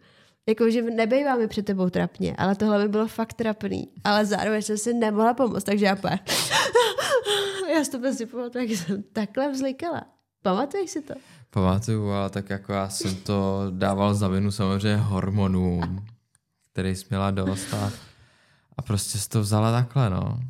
[0.48, 3.88] Jako, že nebejvá mi před tebou trapně, ale tohle mi bylo fakt trapný.
[4.04, 6.18] Ale zároveň jsem si nemohla pomoct, takže já pár.
[7.74, 10.02] já si to prostě pamatuju, jak jsem takhle vzlikala.
[10.42, 11.14] Pamatuješ si to?
[11.50, 16.06] Pamatuju, ale tak jako já jsem to dával za vinu samozřejmě hormonům,
[16.72, 17.92] který jsi měla dost a,
[18.76, 20.40] a prostě jsi to vzala takhle, no.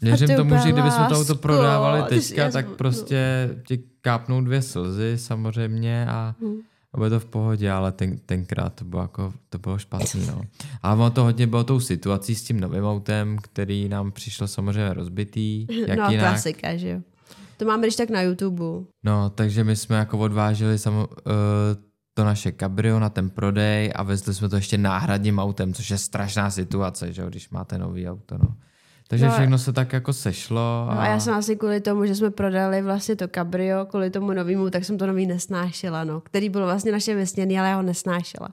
[0.00, 6.06] Věřím tomu, že kdybychom to auto prodávali teďka, tak prostě ti kápnou dvě slzy samozřejmě
[6.08, 6.56] a, hmm.
[6.92, 10.26] a bude to v pohodě, ale ten, tenkrát to bylo, jako, to bylo špatný.
[10.30, 10.42] No.
[10.82, 14.94] Ale ono to hodně bylo tou situací s tím novým autem, který nám přišel samozřejmě
[14.94, 15.66] rozbitý.
[15.86, 16.30] Jak no jinak.
[16.30, 17.00] klasika, že jo.
[17.56, 18.64] To máme když tak na YouTube.
[19.04, 21.14] No, takže my jsme jako odvážili samo, uh,
[22.14, 25.98] to naše kabrio na ten prodej a vezli jsme to ještě náhradním autem, což je
[25.98, 28.38] strašná situace, že jo, když máte nový auto.
[28.38, 28.54] No.
[29.08, 30.86] Takže no, všechno se tak jako sešlo.
[30.90, 30.94] A...
[30.94, 34.32] No a já jsem asi kvůli tomu, že jsme prodali vlastně to kabrio, kvůli tomu
[34.32, 36.20] novému, tak jsem to nový nesnášela, no.
[36.20, 38.48] Který byl vlastně naše vysněný, ale já ho nesnášela.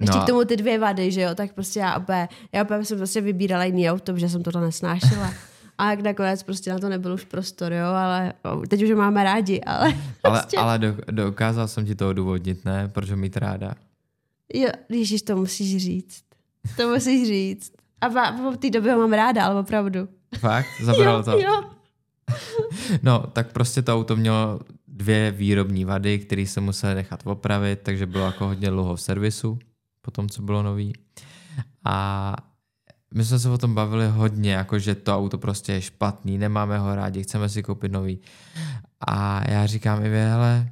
[0.00, 0.24] Ještě no.
[0.24, 3.20] k tomu ty dvě vady, že jo, tak prostě já opět, já opět jsem prostě
[3.20, 5.32] vybírala jiný auto, že jsem tohle nesnášela.
[5.78, 8.32] A jak nakonec prostě na to nebyl už prostor, jo, ale
[8.68, 9.94] teď už ho máme rádi, ale...
[10.24, 10.58] Ale, prostě...
[10.58, 12.88] ale do, dokázal jsem ti to odůvodnit, ne?
[12.88, 13.74] Proč ho mít ráda?
[14.54, 16.22] Jo, Ježíš, to musíš říct.
[16.76, 17.72] To musíš říct.
[18.02, 20.08] A v, té době ho mám ráda, ale opravdu.
[20.38, 20.66] Fakt?
[20.82, 21.38] Zabralo jo, to?
[21.38, 21.62] Jo.
[23.02, 28.06] No, tak prostě to auto mělo dvě výrobní vady, které se museli nechat opravit, takže
[28.06, 29.58] bylo jako hodně dlouho v servisu,
[30.00, 30.92] po tom, co bylo nový.
[31.84, 32.36] A
[33.14, 36.78] my jsme se o tom bavili hodně, jako že to auto prostě je špatný, nemáme
[36.78, 38.20] ho rádi, chceme si koupit nový.
[39.06, 40.70] A já říkám i hele,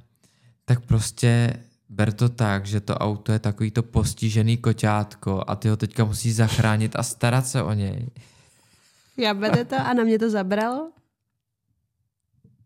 [0.64, 1.55] tak prostě
[1.90, 6.05] ber to tak, že to auto je takový to postižený koťátko a ty ho teďka
[6.05, 8.07] musíš zachránit a starat se o něj.
[9.16, 10.90] Já bede to a na mě to zabralo?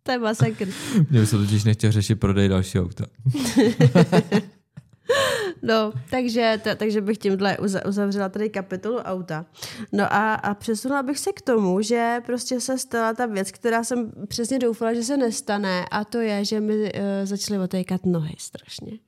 [0.03, 0.69] To je masakr.
[1.11, 3.05] Mě by se totiž nechtěl řešit prodej dalšího auta.
[5.63, 7.59] No, takže, to, takže bych tímhle
[7.89, 9.47] uzavřela tady kapitolu auta.
[9.93, 13.85] No a, a přesunula bych se k tomu, že prostě se stala ta věc, která
[13.85, 16.89] jsem přesně doufala, že se nestane a to je, že mi uh,
[17.25, 18.99] začaly otékat nohy strašně.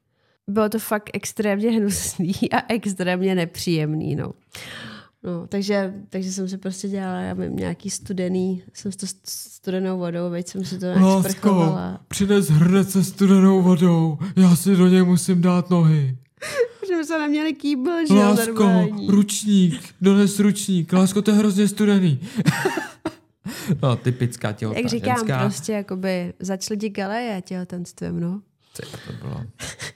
[0.49, 4.33] Bylo to fakt extrémně hnusný a extrémně nepříjemný, no.
[5.23, 10.31] No, takže, takže jsem si prostě dělala, já vím, nějaký studený, jsem to studenou vodou,
[10.31, 12.01] veď jsem si to nějak Lásko, sprchovala.
[12.09, 16.19] přines hrnec se studenou vodou, já si do něj musím dát nohy.
[16.89, 19.09] Že se neměli kýbl, že Lásko, normální.
[19.09, 22.21] ručník, dones ručník, Lásko, to je hrozně studený.
[23.83, 25.39] no, typická těhotná Jak říkám, ženská.
[25.39, 28.41] prostě jakoby začali ti galeje těhotenstvím, no.
[28.75, 29.41] Co to bylo?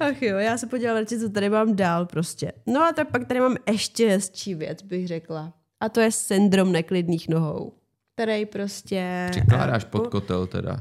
[0.00, 2.52] Ach jo, já se podívám radši, co tady mám dál prostě.
[2.66, 5.52] No a tak pak tady mám ještě hezčí věc, bych řekla.
[5.80, 7.72] A to je syndrom neklidných nohou,
[8.14, 9.26] který prostě...
[9.30, 10.76] Přikládáš pod kotel teda.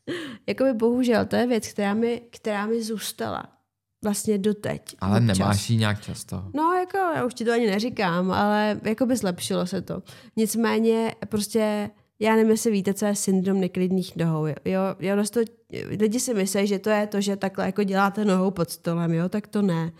[0.46, 3.58] Jakoby bohužel, to je věc, která mi, která mi zůstala
[4.04, 4.96] vlastně doteď.
[5.00, 5.38] Ale občas.
[5.38, 6.44] nemáš ji nějak často.
[6.54, 10.02] No, jako já už ti to ani neříkám, ale jako by zlepšilo se to.
[10.36, 14.46] Nicméně prostě já nevím, jestli víte, co je syndrom neklidných nohou.
[14.46, 15.40] Jo, jo to,
[15.88, 19.28] lidi si myslí, že to je to, že takhle jako děláte nohou pod stolem, jo,
[19.28, 19.92] tak to ne.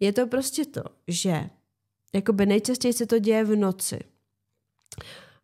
[0.00, 1.50] Je to prostě to, že
[2.14, 3.98] jakoby nejčastěji se to děje v noci.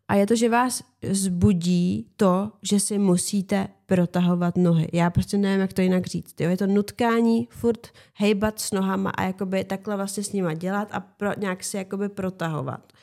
[0.07, 4.87] A je to, že vás zbudí to, že si musíte protahovat nohy.
[4.93, 6.41] Já prostě nevím, jak to jinak říct.
[6.41, 6.49] Jo?
[6.49, 10.99] Je to nutkání, furt hejbat s nohama a jakoby takhle vlastně s nima dělat a
[10.99, 12.93] pro, nějak si jakoby protahovat.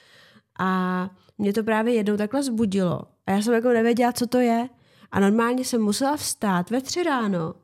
[0.58, 3.02] A mě to právě jednou takhle zbudilo.
[3.26, 4.68] A já jsem jako nevěděla, co to je.
[5.12, 7.54] A normálně jsem musela vstát ve tři ráno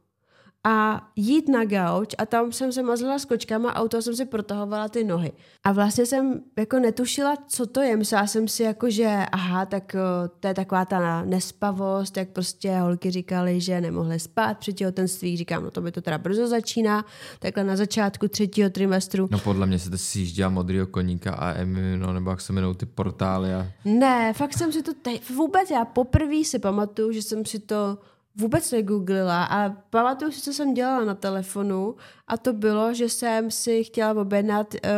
[0.69, 4.17] a jít na gauč a tam jsem se mazlela s kočkama a u toho jsem
[4.17, 5.33] si protahovala ty nohy.
[5.65, 7.97] A vlastně jsem jako netušila, co to je.
[7.97, 9.97] Myslela jsem si jako, že aha, tak
[10.41, 15.37] to je taková ta nespavost, jak prostě holky říkali, že nemohly spát při těhotenství.
[15.37, 17.05] Říkám, no to by to teda brzo začíná,
[17.39, 19.29] takhle na začátku třetího trimestru.
[19.31, 22.87] No podle mě se to sjížděla modrýho koníka a Emino, nebo jak se jmenou ty
[22.87, 23.55] portály.
[23.55, 23.67] A...
[23.85, 27.99] Ne, fakt jsem si to teď, vůbec já poprvé si pamatuju, že jsem si to
[28.37, 31.95] vůbec negooglila a pamatuju si, co jsem dělala na telefonu
[32.27, 34.91] a to bylo, že jsem si chtěla objednat uh,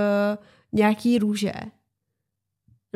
[0.73, 1.53] nějaký růže.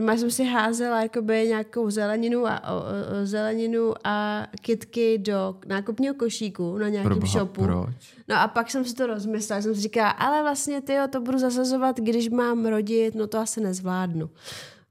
[0.00, 6.14] Já jsem si házela jakoby nějakou zeleninu a, o, o, zeleninu a kitky do nákupního
[6.14, 7.62] košíku na nějakém Proboha, shopu.
[7.62, 8.14] Proč?
[8.28, 11.38] No a pak jsem si to rozmyslela, jsem si říkala, ale vlastně ty to budu
[11.38, 14.30] zasazovat, když mám rodit, no to asi nezvládnu.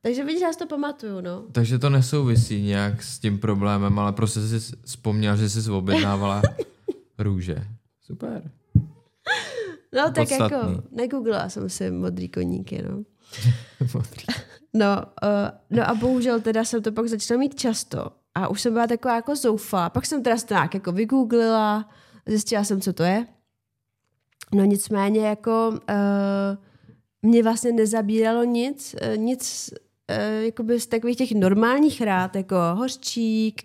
[0.02, 1.44] Takže vidíš, já si to pamatuju, no.
[1.52, 6.42] Takže to nesouvisí nějak s tím problémem, ale prostě jsi vzpomněla, že jsi objednávala
[7.18, 7.56] růže.
[8.02, 8.52] Super.
[9.96, 10.76] No tak jako Podstatný.
[10.76, 13.04] jako, negooglila jsem si modrý koníky, no.
[13.94, 14.26] modrý.
[14.74, 14.86] No,
[15.24, 18.12] uh, no a bohužel teda jsem to pak začala mít často.
[18.36, 19.90] A už jsem byla taková jako zoufalá.
[19.90, 21.90] Pak jsem teda nějak jako vygooglila,
[22.26, 23.28] zjistila jsem, co to je.
[24.56, 25.78] No nicméně jako uh,
[27.22, 29.74] mě vlastně nezabíralo nic, uh, nic
[30.12, 33.63] uh, jakoby z takových těch normálních rád, jako hořčík,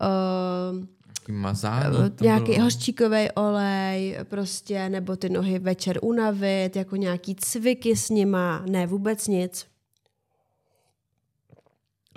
[0.00, 0.86] uh,
[1.28, 8.64] Mazání, nějaký hořčíkový olej, prostě, nebo ty nohy večer unavit, jako nějaký cviky s nima,
[8.70, 9.66] ne, vůbec nic.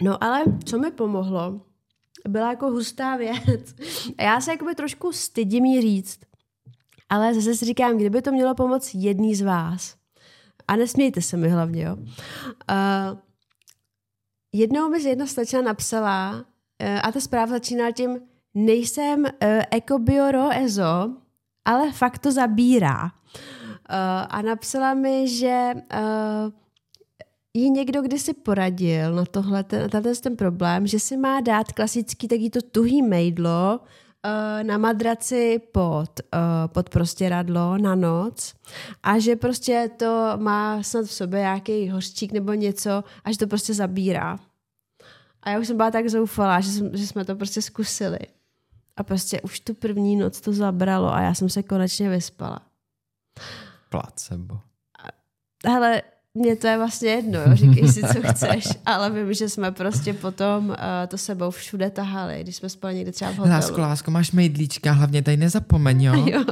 [0.02, 1.62] No ale co mi pomohlo,
[2.28, 3.76] byla jako hustá věc.
[4.18, 6.20] A já se jakoby trošku stydím jí říct,
[7.10, 9.96] ale zase si říkám, kdyby to mělo pomoct jedný z vás.
[10.68, 11.96] A nesmějte se mi hlavně, jo.
[11.96, 13.18] Uh,
[14.60, 18.20] jednou mi jedna slečna napsala, uh, a ta zpráva začíná tím,
[18.54, 19.26] nejsem
[19.72, 21.10] ekobioro ezo,
[21.66, 23.04] ale fakt to zabírá.
[23.04, 23.12] Uh,
[24.30, 25.74] a napsala mi, že
[27.54, 32.28] jí někdo kdysi poradil na tohle, ten, tenhle ten problém, že si má dát klasický
[32.28, 33.80] taky to tuhý mejdlo
[34.64, 38.54] na madraci pod, uh, pod prostěradlo na noc
[39.04, 43.48] a že prostě to má snad v sobě nějaký hořčík nebo něco a že to
[43.48, 44.40] prostě zabírá.
[45.44, 48.20] A já už jsem byla tak zoufalá, že, jsme, že jsme to prostě zkusili.
[48.98, 52.60] A prostě už tu první noc to zabralo a já jsem se konečně vyspala.
[53.90, 54.60] Placebo.
[55.68, 56.02] Hele,
[56.36, 60.14] mně to je vlastně jedno, jo, říkej si, co chceš, ale vím, že jsme prostě
[60.14, 60.76] potom uh,
[61.08, 63.56] to sebou všude tahali, když jsme spali někde třeba v hotelu.
[63.56, 66.14] Lásko, lásko, máš mejdlíčka, hlavně tady nezapomeň, jo?
[66.28, 66.44] jo.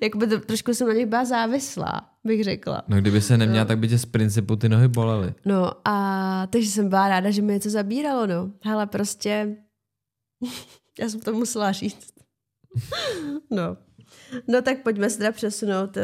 [0.00, 2.82] Jakoby to, trošku jsem na nich byla závislá, bych řekla.
[2.88, 3.68] No kdyby se neměla, no.
[3.68, 5.34] tak by tě z principu ty nohy bolely.
[5.44, 8.50] No a takže jsem byla ráda, že mi něco zabíralo, no.
[8.64, 9.56] Hele, prostě
[11.00, 12.12] já jsem to musela říct.
[13.50, 13.76] no.
[14.48, 15.96] No tak pojďme se teda přesunout.
[15.96, 16.02] Uh,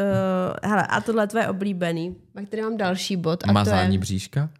[0.70, 2.16] hele, a tohle je tvoje oblíbený.
[2.32, 3.44] Pak tady mám další bod.
[3.48, 3.98] A Mazání to je...
[3.98, 4.50] bříška?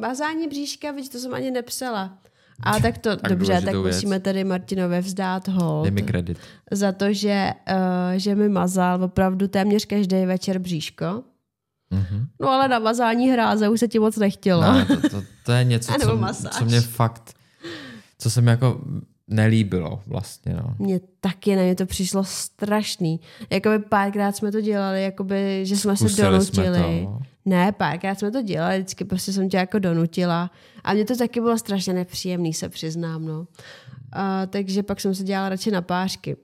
[0.00, 2.18] Mazání bříška, víš, to jsem ani nepsala.
[2.62, 3.96] A tak to, tak dobře, tak věc.
[3.96, 5.80] musíme tady Martinovi vzdát ho.
[5.82, 6.38] Dej mi kredit.
[6.70, 7.76] Za to, že, uh,
[8.16, 11.04] že mi mazal opravdu téměř každý večer bříško.
[11.92, 12.26] Mm-hmm.
[12.40, 14.62] No ale na mazání hráze už se ti moc nechtělo.
[14.62, 17.34] No, to, to, to je něco, co, co mě fakt,
[18.18, 18.80] co jsem jako
[19.28, 20.74] nelíbilo vlastně, no.
[20.78, 23.20] Mně taky na mě to přišlo strašný.
[23.50, 26.78] Jakoby párkrát jsme to dělali, jakoby, že jsme Zkusili se donutili.
[26.78, 27.20] Jsme to.
[27.44, 30.50] Ne, párkrát jsme to dělali, vždycky prostě jsem tě jako donutila.
[30.84, 33.46] A mně to taky bylo strašně nepříjemný, se přiznám, no.
[34.12, 36.36] A, takže pak jsem se dělala radši na pářky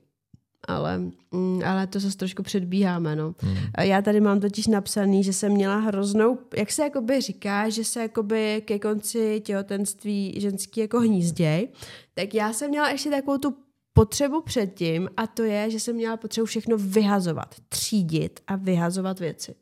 [0.68, 0.98] ale,
[1.33, 3.16] mm, ale to zase trošku předbíháme.
[3.16, 3.35] No.
[3.38, 3.57] Hmm.
[3.81, 8.03] Já tady mám totiž napsaný, že jsem měla hroznou, jak se jakoby říká, že se
[8.03, 11.68] jakoby ke konci těhotenství ženský jako hnízděj,
[12.14, 13.57] tak já jsem měla ještě takovou tu
[13.92, 19.55] potřebu předtím a to je, že jsem měla potřebu všechno vyhazovat, třídit a vyhazovat věci.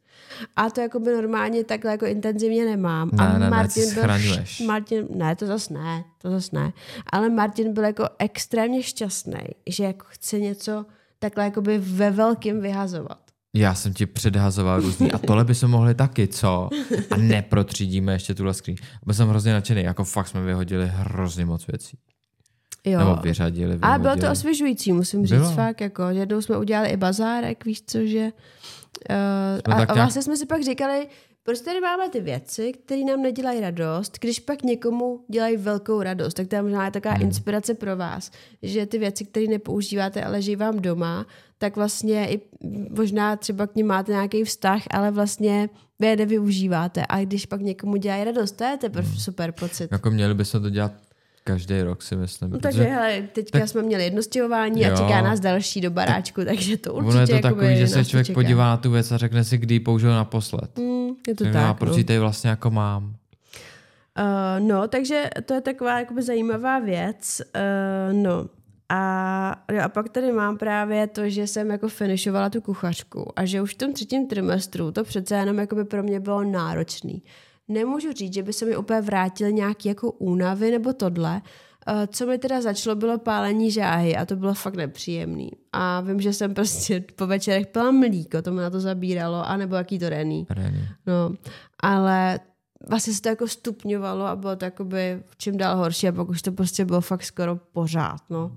[0.56, 3.10] A to jako by normálně takhle jako intenzivně nemám.
[3.12, 6.72] Ne, a ne, Martin ne, byl, Martin, ne, to zase ne, to zase ne.
[7.12, 10.86] Ale Martin byl jako extrémně šťastný, že jako chce něco
[11.18, 13.18] takhle jako by ve velkým vyhazovat.
[13.54, 16.68] Já jsem ti předhazoval různý a tohle by se mohli taky, co?
[17.10, 18.76] A neprotřídíme ještě tuhle skříň.
[19.04, 21.98] Byl jsem hrozně nadšený, jako fakt jsme vyhodili hrozně moc věcí.
[22.84, 22.98] Jo.
[22.98, 23.92] Nebo vyřadili, vyhodili.
[23.92, 25.52] A bylo to osvěžující, musím říct bylo.
[25.52, 28.30] fakt, jako, jednou jsme udělali i bazárek, víš co, že
[29.10, 31.08] Uh, a, a vlastně jsme si pak říkali,
[31.42, 36.34] proč tady máme ty věci, které nám nedělají radost, když pak někomu dělají velkou radost,
[36.34, 37.22] tak to je možná taková hmm.
[37.22, 38.30] inspirace pro vás,
[38.62, 41.26] že ty věci, které nepoužíváte, ale žijí vám doma,
[41.58, 42.40] tak vlastně i
[42.90, 47.04] možná třeba k ním máte nějaký vztah, ale vlastně vy je nevyužíváte.
[47.08, 49.18] A když pak někomu dělají radost, to je teprve hmm.
[49.18, 49.88] super pocit.
[49.92, 50.92] Jako měli bychom to dělat
[51.52, 52.50] Každý rok si myslím.
[52.50, 53.68] No, takže hele, teďka tak...
[53.68, 57.26] jsme měli jedno stěhování a čeká nás další do baráčku, takže to určitě Ono je
[57.26, 58.34] to takový, že se člověk čeká.
[58.34, 60.78] podívá na tu věc a řekne si, kdy ji použil naposled.
[60.78, 61.70] Mm, je to Nevím, tak.
[61.70, 62.04] A proč no.
[62.04, 63.04] tady vlastně jako mám.
[64.18, 67.42] Uh, no, takže to je taková jakoby zajímavá věc.
[67.54, 68.46] Uh, no,
[68.88, 69.50] a,
[69.84, 73.74] a pak tady mám právě to, že jsem jako finišovala tu kuchařku a že už
[73.74, 77.22] v tom třetím trimestru to přece jenom jakoby pro mě bylo náročný
[77.70, 81.42] nemůžu říct, že by se mi úplně vrátily nějaké jako únavy nebo tohle.
[81.86, 85.50] Eh, co mi teda začalo, bylo pálení žáhy a to bylo fakt nepříjemný.
[85.72, 89.74] A vím, že jsem prostě po večerech pila mlíko, to mi na to zabíralo, anebo
[89.74, 90.46] jaký to rený.
[90.50, 90.88] rený.
[91.06, 91.34] No,
[91.80, 92.40] ale
[92.88, 96.42] vlastně se to jako stupňovalo a bylo to jakoby čím dál horší a pak už
[96.42, 98.56] to prostě bylo fakt skoro pořád, no.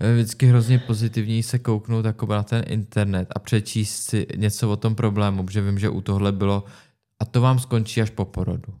[0.00, 4.76] Eh, vždycky hrozně pozitivní se kouknout jako na ten internet a přečíst si něco o
[4.76, 6.64] tom problému, protože vím, že u tohle bylo
[7.20, 8.72] a to vám skončí až po porodu.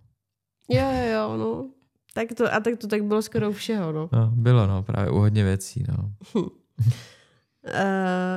[0.68, 1.70] Jo, jo, jo, no.
[2.14, 4.08] Tak to, a tak to tak bylo skoro u všeho, no.
[4.12, 6.12] no bylo, no, právě u hodně věcí, no.
[6.34, 6.50] uh,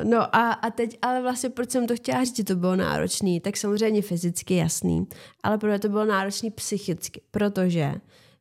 [0.04, 3.40] no a, a teď, ale vlastně proč jsem to chtěla říct, že to bylo náročný,
[3.40, 5.08] tak samozřejmě fyzicky jasný,
[5.44, 7.94] ale pro mě to bylo náročný psychicky, protože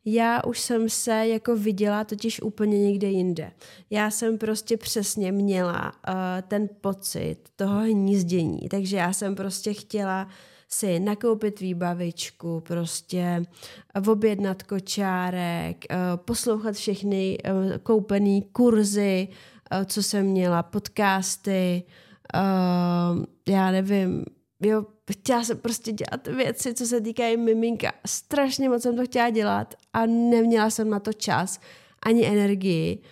[0.04, 3.52] já už jsem se jako viděla totiž úplně někde jinde.
[3.90, 6.14] Já jsem prostě přesně měla uh,
[6.48, 10.30] ten pocit toho hnízdění, takže já jsem prostě chtěla uh,
[10.72, 13.42] si nakoupit výbavičku, prostě
[14.08, 19.28] objednat kočárek, eh, poslouchat všechny eh, koupené kurzy,
[19.70, 21.82] eh, co jsem měla, podcasty,
[23.48, 24.24] já nevím,
[24.62, 27.92] jo, chtěla jsem prostě dělat věci, co se týkají miminka.
[28.06, 31.60] Strašně moc jsem to chtěla dělat a neměla jsem na to čas
[32.02, 33.02] ani energii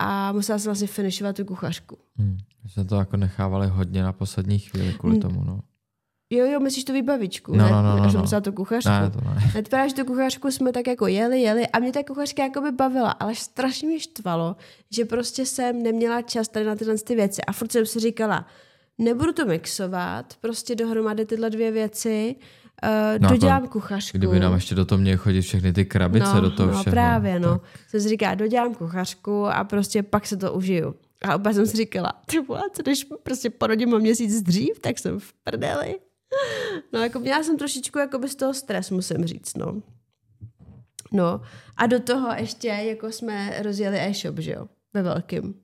[0.00, 1.98] a musela jsem vlastně finišovat tu kuchařku.
[2.16, 2.36] Hmm.
[2.66, 5.60] jsme to jako nechávali hodně na poslední chvíli kvůli tomu, no.
[6.34, 7.70] Jo, jo, myslíš tu výbavičku, no, ne?
[7.70, 8.40] No, no, no, no.
[8.40, 8.90] tu kuchařku.
[8.90, 9.52] Ne, to ne.
[9.54, 12.60] ne to že tu kuchařku jsme tak jako jeli, jeli a mě ta kuchařka jako
[12.60, 14.56] by bavila, ale strašně mi štvalo,
[14.90, 18.46] že prostě jsem neměla čas tady na tyhle ty věci a furt jsem si říkala,
[18.98, 22.36] nebudu to mixovat, prostě dohromady tyhle dvě věci,
[22.84, 24.18] uh, no, dodělám kuchařku.
[24.18, 26.92] Kdyby nám ještě do toho měly chodit všechny ty krabice no, do toho no, všeho.
[26.92, 27.58] právě, no.
[27.58, 27.70] Tak.
[27.88, 30.94] Jsem si říká, dodělám kuchařku a prostě pak se to užiju.
[31.24, 34.98] A oba jsem si říkala, ty vole, co když prostě porodím o měsíc dřív, tak
[34.98, 35.94] jsem v prdeli.
[36.92, 39.82] No, jako měla jsem trošičku jako z toho stres, musím říct, no.
[41.12, 41.40] No,
[41.76, 45.54] a do toho ještě, jako jsme rozjeli e-shop, že jo, ve velkým.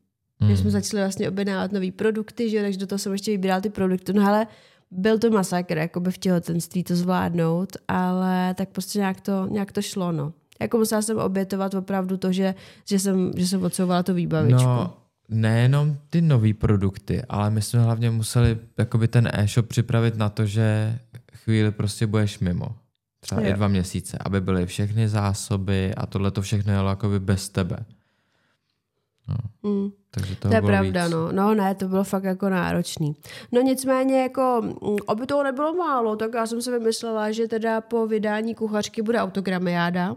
[0.41, 0.57] Mm.
[0.57, 3.71] jsme začali vlastně objednávat nové produkty, že jo, takže do toho jsem ještě vybírala ty
[3.71, 4.13] produkty.
[4.13, 4.47] No ale
[4.91, 9.83] byl to masakr, jakoby v těhotenství to zvládnout, ale tak prostě nějak to, nějak to
[9.83, 10.33] šlo, no.
[10.61, 12.55] Jako musela jsem obětovat opravdu to, že,
[12.85, 14.63] že, jsem, že jsem odsouvala tu výbavičku.
[14.63, 14.97] No,
[15.31, 20.47] nejenom ty nové produkty, ale my jsme hlavně museli jakoby ten e-shop připravit na to,
[20.47, 20.99] že
[21.33, 22.77] chvíli prostě budeš mimo.
[23.21, 23.51] Třeba Jo.
[23.51, 27.77] i dva měsíce, aby byly všechny zásoby a tohle to všechno jelo jakoby bez tebe.
[29.63, 29.91] Mm.
[30.11, 31.13] Takže to, To je pravda, víc.
[31.13, 31.33] no.
[31.33, 33.17] No ne, to bylo fakt jako náročný.
[33.53, 37.81] No nicméně, jako, mm, aby toho nebylo málo, tak já jsem si vymyslela, že teda
[37.81, 40.17] po vydání kuchařky bude autogramiáda.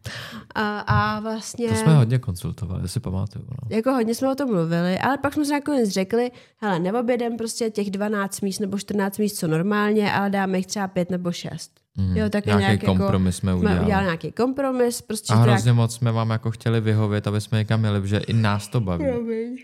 [0.54, 1.68] a, a vlastně...
[1.68, 3.44] To jsme hodně konsultovali, si pamatuju.
[3.50, 3.76] No.
[3.76, 7.70] Jako hodně jsme o tom mluvili, ale pak jsme si nakonec řekli, hele, neobjedem prostě
[7.70, 11.83] těch 12 míst nebo 14 míst, co normálně, ale dáme jich třeba 5 nebo 6.
[11.96, 12.16] Mhm.
[12.16, 13.78] Jo, tak Nějaký nějak kompromis jsme jako, udělali.
[13.78, 17.58] Jsme udělali nějaký kompromis, prostě A hrozně moc jsme vám jako chtěli vyhovět, aby jsme
[17.58, 19.04] někam jeli, protože i nás to baví.
[19.04, 19.56] Promiň.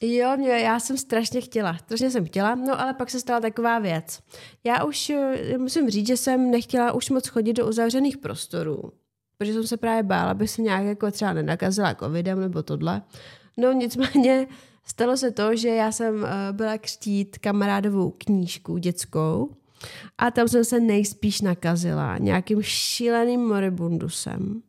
[0.00, 3.78] Jo, mě, já jsem strašně chtěla, strašně jsem chtěla, no ale pak se stala taková
[3.78, 4.20] věc.
[4.64, 8.92] Já už eh, musím říct, že jsem nechtěla už moc chodit do uzavřených prostorů,
[9.38, 13.02] protože jsem se právě bála, aby se nějak jako třeba nenakazila covidem nebo tohle.
[13.56, 14.46] No nicméně
[14.84, 19.50] stalo se to, že já jsem eh, byla křtít kamarádovou knížku dětskou
[20.18, 24.62] a tam jsem se nejspíš nakazila nějakým šíleným moribundusem.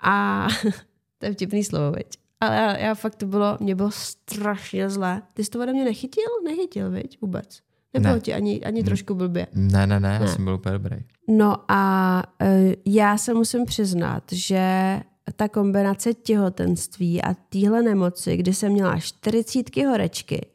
[0.00, 0.46] A
[1.18, 2.06] to je vtipný slovo, veď.
[2.40, 5.22] Ale já, já fakt to bylo, mě bylo strašně zlé.
[5.34, 6.24] Ty jsi to ode mě nechytil?
[6.44, 7.18] Nechytil, veď?
[7.20, 7.60] Vůbec.
[7.94, 8.20] Nebylo Ne.
[8.20, 9.46] ti ani, ani trošku blbě.
[9.54, 10.28] Ne, ne, ne, já Ne.
[10.28, 10.96] jsem byl úplně dobrý.
[11.28, 14.60] No a e, já se musím přiznat, že
[15.36, 20.46] ta kombinace těhotenství a téhle nemoci, kdy jsem měla 40 horečky,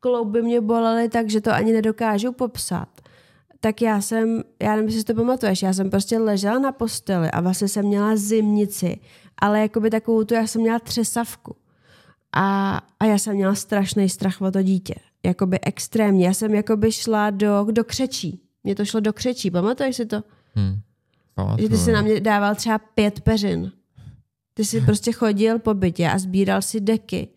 [0.00, 2.88] klouby mě bolely tak, že to ani nedokážu popsat,
[3.60, 7.30] tak já jsem, já nevím, jestli si to pamatuješ, já jsem prostě ležela na posteli
[7.30, 9.00] a vlastně jsem měla zimnici,
[9.38, 11.56] ale jakoby takovou tu, já jsem měla třesavku.
[12.32, 14.94] A, a já jsem měla strašný strach o to dítě.
[15.22, 16.26] Jakoby extrémně.
[16.26, 18.40] Já jsem jakoby šla do, do křečí.
[18.64, 20.22] Mně to šlo do křečí, pamatuješ si to?
[20.56, 20.80] Hm.
[21.34, 23.72] Pamatuju, Že ty si na mě dával třeba pět peřin.
[24.54, 27.28] Ty si prostě chodil po bytě a sbíral si deky,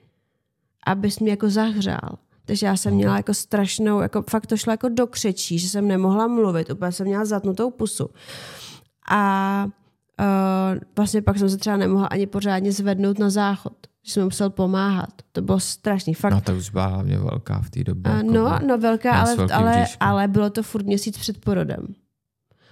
[0.85, 2.17] abys mě jako zahřál.
[2.51, 5.87] Takže já jsem měla jako strašnou, jako fakt to šlo jako do křečí, že jsem
[5.87, 8.09] nemohla mluvit, úplně jsem měla zatnutou pusu.
[9.11, 9.65] A
[10.19, 13.73] uh, vlastně pak jsem se třeba nemohla ani pořádně zvednout na záchod,
[14.03, 15.09] že jsem musel pomáhat.
[15.31, 16.33] To bylo strašný, fakt.
[16.33, 18.13] No to už byla hlavně velká v té době.
[18.13, 21.87] A jako no, no velká, ale, ale, ale bylo to furt měsíc před porodem.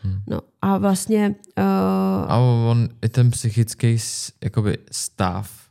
[0.01, 0.19] Hmm.
[0.27, 3.97] No a vlastně uh, A on i ten psychický
[4.43, 5.68] jakoby stav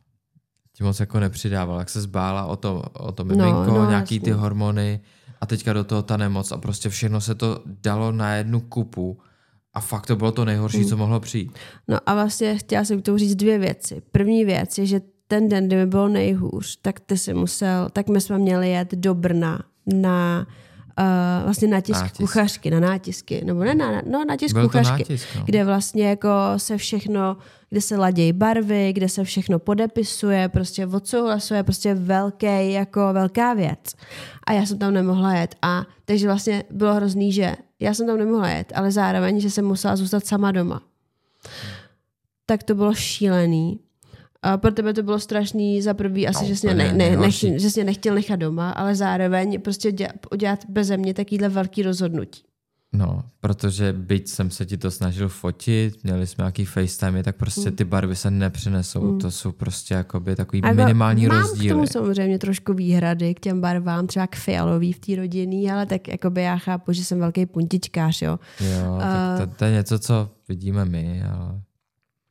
[0.78, 4.14] ti moc jako nepřidával, jak se zbála o to, o to No, miminko, no, nějaký
[4.14, 4.24] jasně.
[4.24, 5.00] ty hormony
[5.40, 9.18] a teďka do toho ta nemoc a prostě všechno se to dalo na jednu kupu
[9.74, 10.88] a fakt to bylo to nejhorší, Hmm.
[10.88, 11.52] co mohlo přijít.
[11.88, 14.02] No a vlastně chtěla jsem k tomu říct dvě věci.
[14.12, 18.08] První věc je, že ten den, kdy mi bylo nejhůř, tak ty si musel, tak
[18.08, 20.46] my jsme měli jet do Brna na
[20.98, 22.20] uh, vlastně na tisk Nátisk.
[22.20, 25.42] kuchařky, na nátisky, nebo ne, na, no, na tisk Byl kuchařky, nátisk, no.
[25.44, 27.36] kde vlastně jako se všechno,
[27.70, 33.94] kde se ladějí barvy, kde se všechno podepisuje, prostě odsouhlasuje, prostě velký, jako velká věc.
[34.46, 35.54] A já jsem tam nemohla jet.
[35.62, 39.64] A takže vlastně bylo hrozný, že já jsem tam nemohla jet, ale zároveň, že jsem
[39.64, 40.82] musela zůstat sama doma
[42.48, 43.80] tak to bylo šílený.
[44.42, 47.34] A pro tebe to bylo strašný za prvý asi, No, že jsi ne, ne, nech,
[47.34, 51.82] že jsi mě nechtěl nechat doma, ale zároveň prostě dělat, udělat beze mě takovýhle velký
[51.82, 52.42] rozhodnutí.
[52.92, 57.70] No, protože byť jsem se ti to snažil fotit, měli jsme nějaký FaceTime, tak prostě
[57.70, 59.18] ty barvy se nepřinesou.
[59.18, 61.68] To jsou prostě jakoby takový A jako minimální mám rozdíly.
[61.68, 65.86] k tomu samozřejmě trošku výhrady k těm barvám, třeba k fialový v té rodinný, ale
[65.86, 68.38] tak jakoby já chápu, že jsem velký puntičkář, jo.
[68.60, 71.60] Jo, tak to, to je něco, co vidíme my, ale...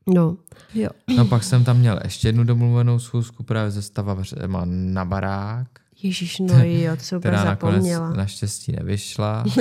[0.08, 0.38] No,
[0.74, 0.90] jo.
[1.18, 5.68] No pak jsem tam měl ještě jednu domluvenou schůzku právě ze Stavavřema na barák,
[6.04, 8.10] Ježíš, no jo, to jsem úplně zapomněla.
[8.14, 9.44] naštěstí nevyšla.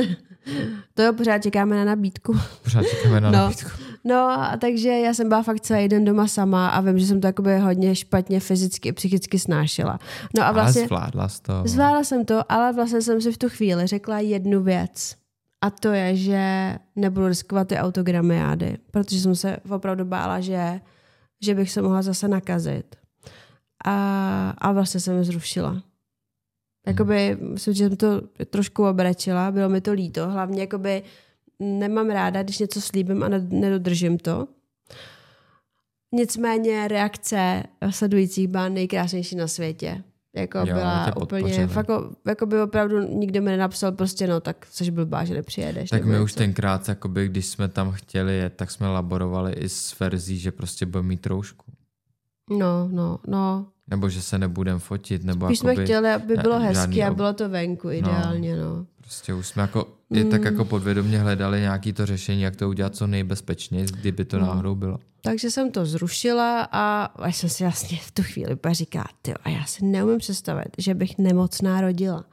[0.94, 2.38] To jo, pořád čekáme na nabídku.
[2.64, 3.38] Pořád čekáme na No.
[3.38, 3.70] nabídku.
[4.04, 7.20] No, a takže já jsem byla fakt celý den doma sama a vím, že jsem
[7.20, 9.98] to jakoby hodně špatně fyzicky, psychicky snášela.
[10.36, 11.62] No a Ale vlastně zvládla jsi to.
[11.64, 15.14] zvládla jsem to, ale vlastně jsem si v tu chvíli řekla jednu věc.
[15.60, 20.80] A to je, že nebudu riskovat ty autogramiády, protože jsem se opravdu bála, že,
[21.42, 22.96] že bych se mohla zase nakazit.
[23.84, 25.82] A, a vlastně jsem je zrušila.
[26.86, 30.30] Jakoby, myslím, že jsem to trošku obrečila, bylo mi to líto.
[30.30, 31.02] Hlavně jakoby
[31.58, 34.48] nemám ráda, když něco slíbím a ne- nedodržím to.
[36.12, 40.04] Nicméně reakce sledujících byla nejkrásnější na světě.
[40.36, 41.90] Jako Jo, byla úplně, fakt,
[42.26, 45.90] jako by opravdu nikdo mi nenapsal prostě, no tak jsi blbá, že nepřijedeš.
[45.90, 46.38] Tak my už něco.
[46.38, 50.86] tenkrát, jakoby, když jsme tam chtěli jet, tak jsme laborovali i s verzí, že prostě
[50.86, 51.64] budeme mít troušku.
[52.50, 53.66] No, no, no.
[53.88, 57.04] Nebo že se nebudem fotit, nebo Spíš jsme jakoby, chtěli, aby ne- bylo žádný hezky
[57.04, 58.86] a bylo to venku ideálně, no.
[59.00, 60.46] Prostě už jsme jako, i tak Mm.
[60.46, 64.46] jako podvědomě hledali nějaký to řešení, jak to udělat co nejbezpečněji, kdyby to No.
[64.46, 64.98] náhodou bylo.
[65.22, 69.48] Takže jsem to zrušila a, a jsem si vlastně v tu chvíli říká, ty a
[69.48, 72.24] já si neumím představit, že bych nemocná rodila.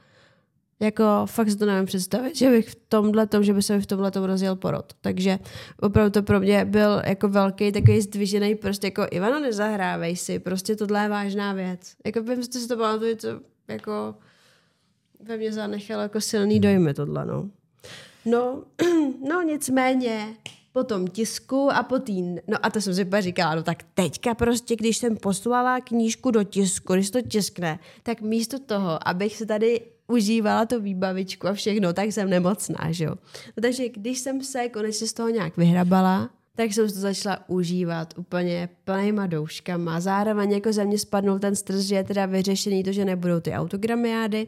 [0.80, 3.82] Jako fakt si to nevím představit, že bych v tomhle tom, že by se mi
[3.82, 4.94] v tomhle tom rozjel porod.
[5.02, 5.40] Takže
[5.82, 10.76] opravdu to pro mě byl jako velký takový zdvižený prostě jako Ivano, nezahrávej si, prostě
[10.76, 11.96] tohle je vážná věc.
[12.06, 13.28] Jako vím, že si to pamatuju, to
[13.68, 14.16] jako
[15.26, 17.50] ve mně zanechalo jako silný dojmy tohle, no.
[18.26, 18.64] No,
[19.30, 20.36] no nicméně,
[20.74, 24.34] po tom tisku a po tý, no a to jsem si říkala, no tak teďka
[24.34, 29.46] prostě, když jsem poslala knížku do tisku, když to tiskne, tak místo toho, abych se
[29.46, 33.16] tady užívala to výbavičku a všechno, tak jsem nemocná, že jo.
[33.58, 38.14] No, takže když jsem se konečně z toho nějak vyhrabala, tak jsem to začala užívat
[38.18, 40.00] úplně plnýma douškama.
[40.00, 43.54] Zároveň jako ze mě spadnul ten stres, že je teda vyřešený to, že nebudou ty
[43.54, 44.48] autogramiády.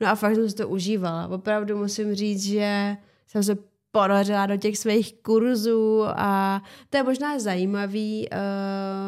[0.00, 1.28] No a fakt jsem si to užívala.
[1.28, 2.96] Opravdu musím říct, že
[3.26, 3.56] jsem se
[3.92, 8.28] ponořila do těch svých kurzů a to je možná zajímavý.
[8.32, 8.36] eh,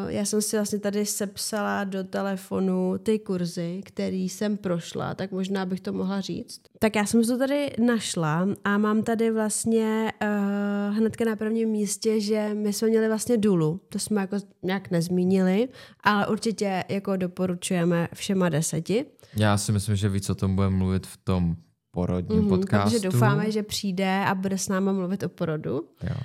[0.07, 5.65] Já jsem si vlastně tady sepsala do telefonu ty kurzy, který jsem prošla, tak možná
[5.65, 6.61] bych to mohla říct.
[6.79, 12.19] Tak já jsem to tady našla a mám tady vlastně uh, hnedka na prvním místě,
[12.19, 15.67] že my jsme měli vlastně Dulu, to jsme jako nějak nezmínili,
[16.03, 19.05] ale určitě jako doporučujeme všema deseti.
[19.35, 21.55] Já si myslím, že víc o tom budeme mluvit v tom
[22.01, 22.89] porodním Mhm, podcastu.
[22.89, 25.73] protože doufáme, že přijde a bude s náma mluvit o porodu.
[26.03, 26.15] Jo.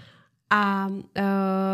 [0.50, 1.02] A, uh,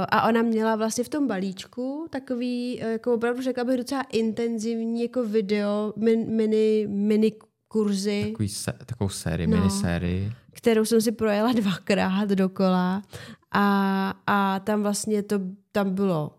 [0.08, 5.02] a ona měla vlastně v tom balíčku takový, uh, jako opravdu řekla bych docela intenzivní
[5.02, 7.32] jako video, min, mini, mini
[7.68, 9.56] kurzy, Takový se, takovou sérii, no.
[9.56, 10.32] minisérii.
[10.52, 13.02] kterou jsem si projela dvakrát dokola
[13.52, 15.40] a, a tam vlastně to,
[15.72, 16.34] tam bylo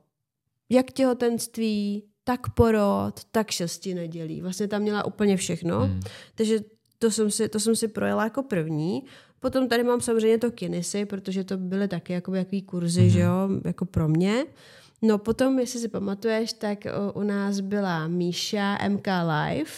[0.69, 4.41] jak těhotenství, tak porod, tak šesti nedělí.
[4.41, 5.79] Vlastně tam měla úplně všechno.
[5.79, 5.99] Hmm.
[6.35, 6.59] Takže
[6.99, 9.03] to jsem, si, to jsem si projela jako první.
[9.39, 13.09] Potom tady mám samozřejmě to kinisy, protože to byly taky jako jaký kurzy, mm-hmm.
[13.09, 14.45] že jo, jako pro mě.
[15.01, 19.71] No potom, jestli si pamatuješ, tak o, u nás byla Míša MK Live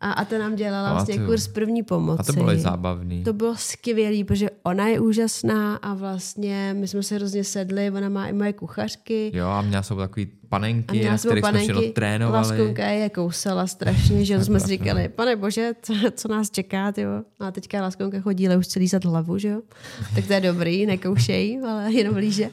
[0.00, 1.30] a, a ta nám dělala vlastně Pamatuju.
[1.30, 2.20] kurz první pomoci.
[2.20, 3.24] A to bylo i zábavný.
[3.24, 8.08] To bylo skvělé, protože ona je úžasná a vlastně my jsme se hrozně sedli, ona
[8.08, 9.30] má i moje kuchařky.
[9.34, 12.48] Jo, a měla jsou takový A panenky, měla na kterých jsme všechno panenky, trénovali.
[12.48, 17.22] Laskunka je kousala strašně, že jsme si říkali, pane bože, co, co nás čeká, jo.
[17.40, 19.60] A teďka Laskunka chodí, ale už celý zad hlavu, že jo.
[20.14, 22.50] Tak to je dobrý, nekoušej, ale jenom blíže.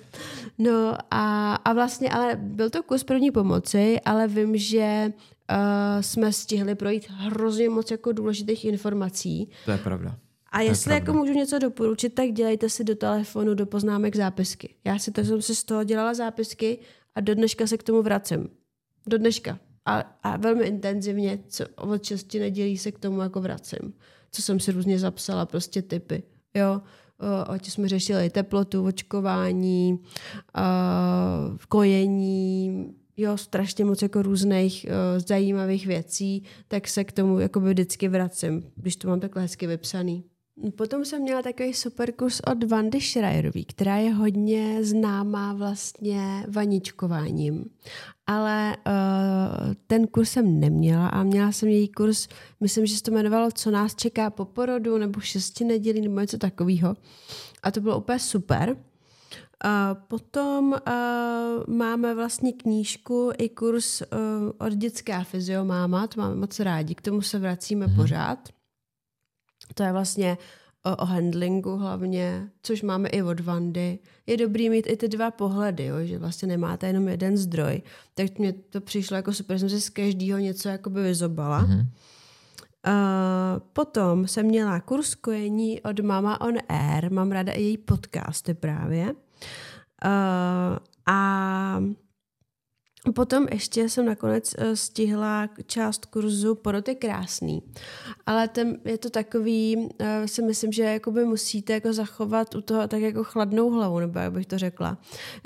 [0.58, 5.12] No a, a vlastně, ale byl to kus první pomoci, ale vím, že
[5.52, 9.50] uh, jsme stihli projít hrozně moc jako důležitých informací.
[9.66, 10.18] To je pravda.
[10.52, 14.76] A je jestli jako můžu něco doporučit, tak dělejte si do telefonu, do poznámek zápisky.
[14.84, 16.80] Já si to jsem si z toho dělala zápisky
[17.16, 18.50] a do dneška se k tomu vracím.
[19.08, 19.60] Do dneška.
[19.86, 23.94] A, a velmi intenzivně, co od česti nedělí se k tomu jako vracím.
[24.32, 26.24] Co jsem si různě zapsala, prostě typy.
[26.54, 26.82] Jo,
[27.20, 30.00] O, ať jsme řešili teplotu, očkování,
[30.58, 37.70] uh, kojení, jo, strašně moc jako různých uh, zajímavých věcí, tak se k tomu jakoby
[37.70, 40.24] vždycky vracím, když to mám takhle hezky vypsaný.
[40.76, 47.66] Potom jsem měla takový super kurz od Vandy Schreierový, která je hodně známá vlastně vaničkováním.
[48.28, 52.28] Ale uh, ten kurz jsem neměla a měla jsem její kurz,
[52.60, 56.38] myslím, že se to jmenovalo Co nás čeká po porodu, nebo šesti nedělí, nebo něco
[56.38, 56.96] takového.
[57.64, 58.78] A to bylo úplně super.
[60.08, 64.08] Potom uh, máme vlastně knížku i kurz uh,
[64.68, 67.96] od dětská fyziomáma, to máme moc rádi, k tomu se vracíme mm-hmm.
[67.96, 68.50] pořád.
[69.74, 70.38] To je vlastně
[70.86, 74.00] o, o handlingu hlavně, což máme i od Vandy.
[74.28, 77.82] Je dobrý mít i ty dva pohledy, jo, že vlastně nemáte jenom jeden zdroj.
[78.14, 81.64] Tak mně to přišlo jako super, jsem si z každého něco jakoby vyzobala.
[81.64, 81.86] Mm-hmm.
[82.88, 88.54] Uh, potom jsem měla kurz kojení od Mama on Air, mám ráda i její podcasty
[88.54, 89.16] právě.
[90.06, 90.78] Uh,
[91.08, 91.80] a
[93.14, 97.64] Potom ještě jsem nakonec uh, stihla část kurzu Porod je krásný.
[98.26, 99.88] Ale ten, je to takový, uh,
[100.26, 104.32] si myslím, že jakoby musíte jako zachovat u toho tak jako chladnou hlavu, nebo jak
[104.32, 104.98] bych to řekla.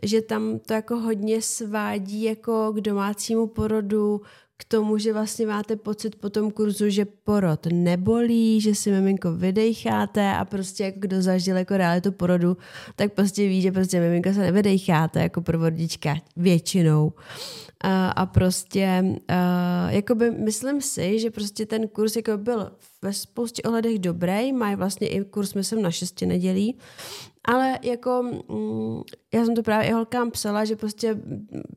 [0.04, 4.22] Že tam to jako hodně svádí jako k domácímu porodu,
[4.62, 9.34] k tomu, že vlastně máte pocit po tom kurzu, že porod nebolí, že si miminko
[9.34, 12.58] vydecháte a prostě jako kdo zažil jako realitu porodu,
[12.96, 17.14] tak prostě ví, že prostě miminko se nevydecháte jako prvorodička většinou.
[17.84, 19.16] A, a prostě uh,
[19.88, 25.08] jakoby myslím si, že prostě ten kurz jako byl ve spoustě ohledech dobrý, mají vlastně
[25.08, 26.78] i kurz myslím na šesti nedělí,
[27.46, 29.02] Ale jako mm,
[29.34, 31.18] já jsem to právě i holkám psala, že prostě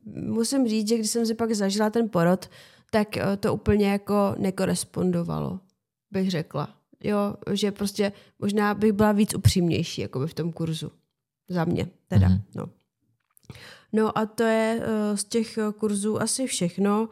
[0.05, 2.49] musím říct, že když jsem si pak zažila ten porod,
[2.93, 5.59] tak eh, to úplně jako nekorespondovalo,
[6.11, 6.69] bych řekla.
[7.03, 10.91] Jo, že prostě možná bych byla víc upřímnější jako by v tom kurzu.
[11.49, 12.41] Za mě teda, mm-hmm.
[12.55, 12.69] no.
[13.93, 17.09] No a to je uh, z těch kurzů asi všechno.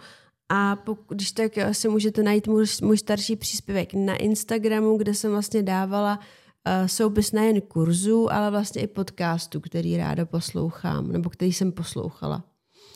[0.49, 5.32] A pokud, když tak si můžete najít můj, můj starší příspěvek na Instagramu, kde jsem
[5.32, 11.53] vlastně dávala uh, soupis nejen kurzů, ale vlastně i podcastu, který ráda poslouchám, nebo který
[11.53, 12.51] jsem poslouchala.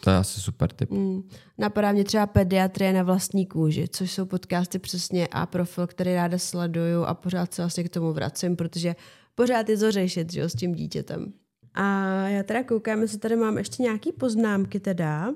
[0.06, 0.92] To je asi super tip.
[0.92, 1.22] Mm.
[1.58, 6.38] Napadá mě třeba pediatrie na vlastní kůži, což jsou podcasty přesně a profil, který ráda
[6.38, 8.96] sleduju a pořád se vlastně k tomu vracím, protože
[9.36, 11.34] pořád je to řešit, že jo, s tím dítětem.
[11.74, 15.34] A já teda koukám, jestli tady mám ještě nějaký poznámky teda.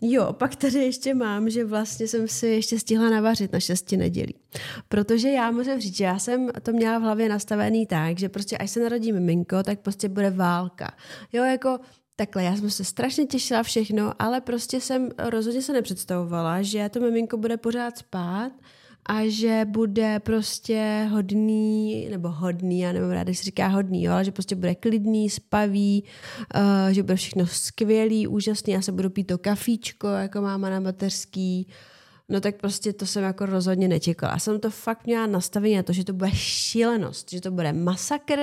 [0.00, 4.34] Jo, pak tady ještě mám, že vlastně jsem si ještě stihla navařit na šesti nedělí.
[4.88, 8.58] Protože já musím říct, že já jsem to měla v hlavě nastavený tak, že prostě
[8.58, 10.94] až se narodí miminko, tak prostě bude válka.
[11.32, 11.78] Jo, jako
[12.16, 17.00] takhle, já jsem se strašně těšila všechno, ale prostě jsem rozhodně se nepředstavovala, že to
[17.00, 18.52] miminko bude pořád spát
[19.06, 24.24] a že bude prostě hodný, nebo hodný, já nevím ráda, se říká hodný, jo, ale
[24.24, 26.04] že prostě bude klidný, spavý,
[26.54, 30.80] uh, že bude všechno skvělý, úžasný, já se budu pít to kafíčko, jako máma na
[30.80, 31.68] mateřský,
[32.28, 34.32] no tak prostě to jsem jako rozhodně nečekala.
[34.32, 37.72] Já jsem to fakt měla nastavení na to, že to bude šílenost, že to bude
[37.72, 38.38] masakr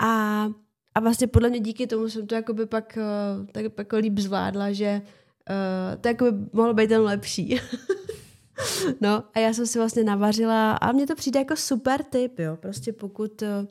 [0.00, 0.46] a,
[0.94, 2.98] a vlastně podle mě díky tomu jsem to jako by pak
[3.40, 5.02] uh, tak jako líp zvládla, že
[5.50, 7.60] uh, to jako by mohlo být ten lepší.
[9.00, 12.56] No a já jsem si vlastně navařila a mně to přijde jako super tip, jo.
[12.56, 13.66] Prostě pokud eh,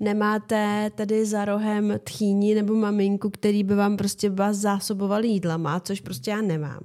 [0.00, 6.00] nemáte tady za rohem tchýni nebo maminku, který by vám prostě vás zásoboval jídlama, což
[6.00, 6.80] prostě já nemám,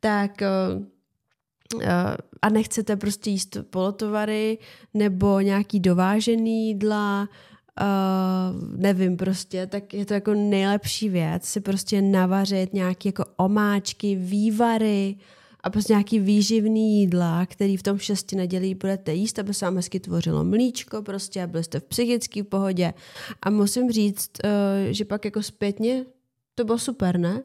[0.00, 0.48] tak eh,
[1.80, 4.58] eh, a nechcete prostě jíst polotovary
[4.94, 7.28] nebo nějaký dovážený jídla,
[7.80, 14.16] Uh, nevím prostě, tak je to jako nejlepší věc si prostě navařit nějaké jako omáčky,
[14.16, 15.16] vývary,
[15.62, 19.76] a prostě nějaký výživný jídla, který v tom šesti nedělí budete jíst, aby se vám
[19.76, 22.94] hezky tvořilo mlíčko prostě a byli jste v psychické pohodě.
[23.42, 24.48] A musím říct, eh,
[24.90, 26.04] že pak jako zpětně
[26.54, 27.42] to bylo super, ne?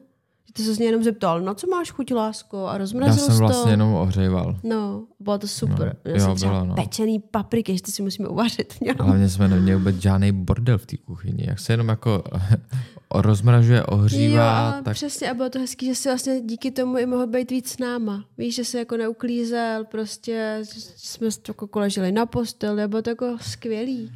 [0.52, 2.66] Ty se jenom zeptal, na co máš chuť, lásko?
[2.66, 3.38] A rozmrazil Já jsem to.
[3.38, 4.56] vlastně jenom ohřejval.
[4.62, 5.96] No, bylo to super.
[6.04, 6.74] No, Já jo, jsem třeba bylo, no.
[6.74, 8.74] pečený papriky, ještě si musíme uvařit.
[8.80, 8.96] něm.
[9.00, 11.44] Hlavně jsme neměli vůbec žádný bordel v té kuchyni.
[11.48, 12.22] Jak se jenom jako
[13.14, 14.70] rozmražuje, ohřívá.
[14.70, 14.94] Jo, a tak...
[14.94, 17.78] přesně a bylo to hezký, že si vlastně díky tomu i mohl být víc s
[17.78, 18.24] náma.
[18.38, 23.36] Víš, že se jako neuklízel, prostě že jsme jako leželi na posteli, bylo to jako
[23.40, 24.12] skvělý.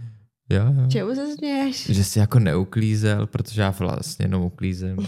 [0.50, 0.90] Jo, jo.
[0.90, 1.86] Čemu se směješ?
[1.86, 4.96] Že jsi jako neuklízel, protože já vlastně jenom uklízím.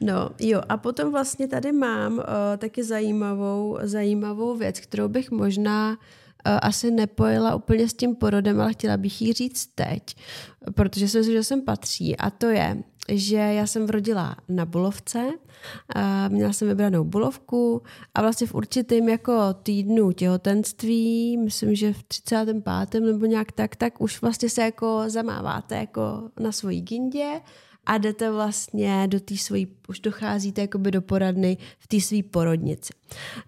[0.00, 2.24] No jo, a potom vlastně tady mám uh,
[2.58, 5.96] taky zajímavou, zajímavou věc, kterou bych možná uh,
[6.62, 10.16] asi nepojela úplně s tím porodem, ale chtěla bych ji říct teď,
[10.74, 15.30] protože si myslím, že sem patří a to je, že já jsem vrodila na bulovce,
[15.94, 17.82] a měla jsem vybranou bulovku
[18.14, 23.00] a vlastně v určitém jako týdnu těhotenství, myslím, že v 35.
[23.00, 27.40] nebo nějak tak, tak už vlastně se jako zamáváte jako na svojí gindě
[27.86, 32.92] a jdete vlastně do té svojí, už docházíte jakoby do poradny v té své porodnici.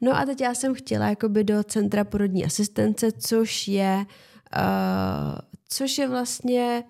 [0.00, 4.06] No a teď já jsem chtěla jakoby do centra porodní asistence, což je,
[4.56, 6.84] uh, což je vlastně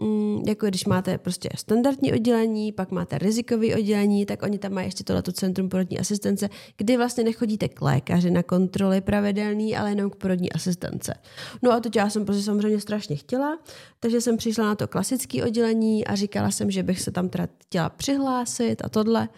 [0.00, 4.86] mm, jako když máte prostě standardní oddělení, pak máte rizikové oddělení, tak oni tam mají
[4.86, 10.10] ještě tohleto centrum porodní asistence, kdy vlastně nechodíte k lékaři na kontroly pravidelný, ale jenom
[10.10, 11.14] k porodní asistence.
[11.62, 13.58] No a to já jsem prostě samozřejmě strašně chtěla,
[14.00, 17.48] takže jsem přišla na to klasické oddělení a říkala jsem, že bych se tam teda
[17.62, 19.28] chtěla přihlásit a tohle.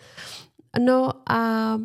[0.79, 1.79] No a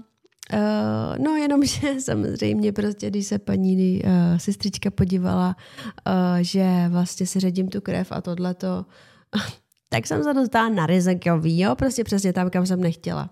[0.54, 7.26] Uh, no jenom, že samozřejmě prostě, když se paní uh, sestřička podívala, uh, že vlastně
[7.26, 8.86] si ředím tu krev a tohleto,
[9.90, 13.30] tak jsem se dostala na rizikový, jo, prostě přesně tam, kam jsem nechtěla.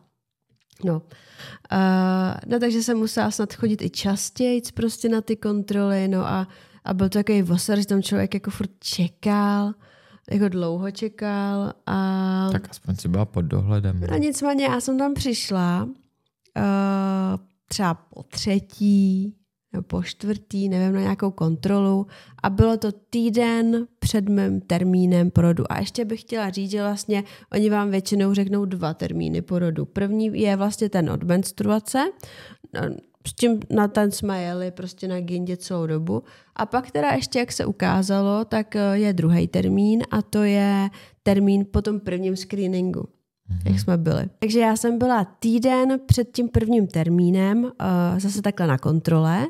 [0.84, 0.94] No.
[0.94, 6.48] Uh, no takže jsem musela snad chodit i častěji prostě na ty kontroly, no a,
[6.86, 9.74] a byl to takový voser, že tam člověk jako furt čekal,
[10.32, 12.50] jako dlouho čekal a...
[12.52, 14.02] Tak aspoň si byla pod dohledem.
[14.12, 15.88] A nicméně já jsem tam přišla
[16.58, 19.36] uh, třeba po třetí
[19.76, 22.08] nebo po čtvrtý, nevím, na nějakou kontrolu
[22.44, 25.72] a bylo to týden před mým termínem porodu.
[25.72, 29.86] A ještě bych chtěla říct, že vlastně oni vám většinou řeknou dva termíny porodu.
[29.86, 32.04] První je vlastně ten od menstruace,
[32.74, 32.82] no,
[33.28, 36.24] s tím na ten jsme jeli prostě na gindě celou dobu.
[36.56, 40.90] A pak teda ještě, jak se ukázalo, tak eh, je druhý termín a to je
[41.24, 43.08] termín po tom prvním screeningu
[43.50, 43.72] mm-hmm.
[43.72, 44.30] jak jsme byli.
[44.40, 47.72] Takže já jsem byla týden před tím prvním termínem uh,
[48.20, 49.48] zase takhle na kontrole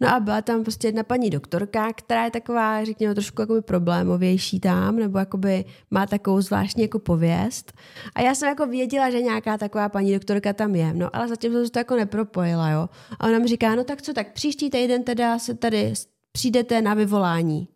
[0.00, 4.60] No a byla tam prostě jedna paní doktorka, která je taková, řekněme, trošku jakoby problémovější
[4.60, 7.72] tam, nebo jakoby má takovou zvláštní jako pověst.
[8.14, 11.52] A já jsem jako věděla, že nějaká taková paní doktorka tam je, no ale zatím
[11.52, 12.88] jsem to jako nepropojila, jo.
[13.18, 15.92] A ona mi říká, no tak co, tak příští týden teda se tady
[16.32, 17.68] přijdete na vyvolání.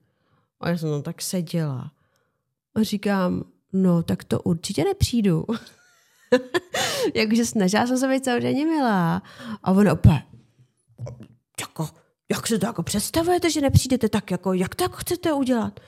[0.61, 1.91] A já jsem tam tak seděla.
[2.75, 5.45] A říkám, no tak to určitě nepřijdu.
[7.15, 9.23] Jakože snažila jsem se být samozřejmě milá.
[9.63, 10.23] A ona opět,
[11.61, 11.89] jako,
[12.31, 15.81] jak se to jako představujete, že nepřijdete tak, jako, jak to jako chcete udělat?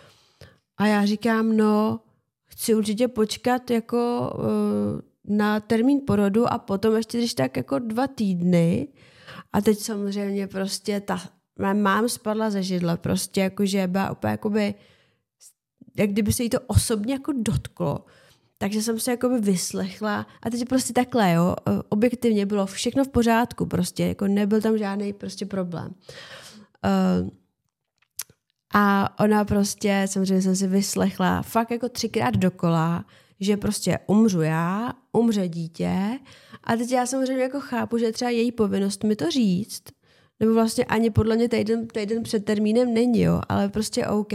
[0.76, 2.01] A já říkám, no,
[2.47, 8.07] chci určitě počkat jako uh, na termín porodu a potom ještě když tak jako dva
[8.07, 8.89] týdny.
[9.53, 11.22] A teď samozřejmě prostě ta,
[11.74, 14.74] mám spadla ze židle, prostě jakože byla úplně jakoby,
[15.97, 18.05] jak kdyby se jí to osobně jako dotklo.
[18.59, 21.57] Takže jsem se jakoby vyslechla a teď prostě takhle, jo,
[21.88, 25.95] objektivně bylo všechno v pořádku, prostě, jako nebyl tam žádný prostě problém.
[26.84, 27.30] Uh,
[28.74, 33.05] a ona prostě, samozřejmě jsem si vyslechla fakt jako třikrát dokola,
[33.40, 36.18] že prostě umřu já, umře dítě
[36.64, 39.82] a teď já samozřejmě jako chápu, že třeba její povinnost mi to říct,
[40.40, 44.32] nebo vlastně ani podle mě týden, týden před termínem není, jo, ale prostě OK.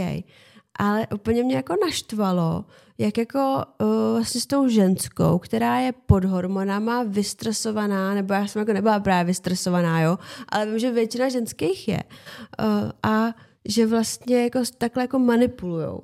[0.78, 2.65] Ale úplně mě jako naštvalo,
[2.97, 8.59] jak jako uh, vlastně s tou ženskou, která je pod hormonama, vystresovaná, nebo já jsem
[8.59, 10.17] jako nebyla právě vystresovaná, jo,
[10.49, 12.03] ale vím, že většina ženských je.
[12.59, 13.34] Uh, a
[13.65, 16.03] že vlastně jako takhle jako manipulujou.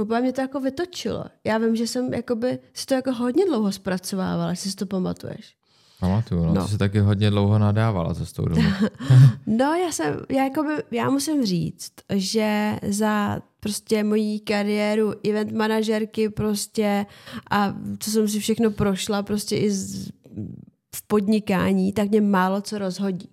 [0.00, 1.24] Úplně mě to jako vytočilo.
[1.44, 5.56] Já vím, že jsem jakoby, si to jako hodně dlouho zpracovávala, jestli si to pamatuješ.
[6.00, 6.62] Pamatuju, no, no.
[6.62, 8.62] to se taky hodně dlouho nadávala za tou dobu.
[9.46, 16.28] no, já jsem, já, jakoby, já musím říct, že za prostě mojí kariéru event manažerky
[16.28, 17.06] prostě
[17.50, 20.08] a co jsem si všechno prošla prostě i z,
[20.94, 23.28] v podnikání, tak mě málo co rozhodí.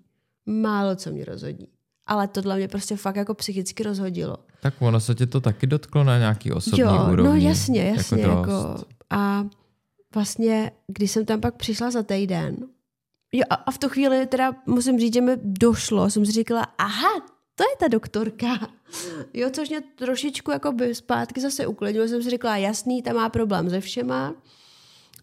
[0.45, 1.67] Málo co mě rozhodí.
[2.05, 4.37] Ale tohle mě prostě fakt jako psychicky rozhodilo.
[4.61, 7.23] Tak ono se tě to taky dotklo na nějaký osobní jo, no úrovni.
[7.23, 8.21] no jasně, jasně.
[8.21, 9.45] Jako, jako a
[10.15, 12.57] vlastně, když jsem tam pak přišla za týden,
[13.31, 16.61] jo, a, a v tu chvíli teda musím říct, že mi došlo, jsem si říkala,
[16.77, 18.47] aha, to je ta doktorka.
[19.33, 22.07] Jo, což mě trošičku jako by zpátky zase uklidnilo.
[22.07, 24.35] Jsem si říkala, jasný, ta má problém se všema.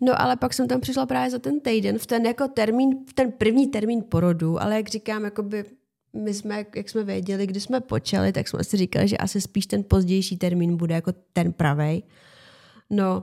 [0.00, 3.12] No ale pak jsem tam přišla právě za ten týden, v ten jako termín, v
[3.12, 5.64] ten první termín porodu, ale jak říkám, jakoby
[6.12, 9.66] my jsme, jak jsme věděli, když jsme počali, tak jsme si říkali, že asi spíš
[9.66, 12.02] ten pozdější termín bude jako ten pravej.
[12.90, 13.22] No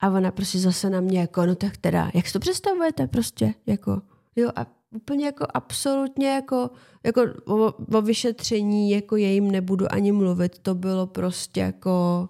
[0.00, 3.54] a ona prostě zase na mě jako, no tak teda, jak si to představujete prostě,
[3.66, 4.02] jako,
[4.36, 6.70] jo a úplně jako absolutně jako,
[7.04, 12.28] jako o, o vyšetření jako jejím nebudu ani mluvit, to bylo prostě jako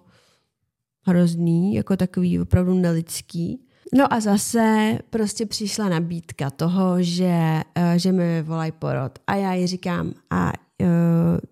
[1.01, 3.65] hrozný, jako takový opravdu nelidský.
[3.93, 9.53] No a zase prostě přišla nabídka toho, že, eh, že mi volají porod a já
[9.53, 10.51] jí říkám, a
[10.81, 10.87] uh,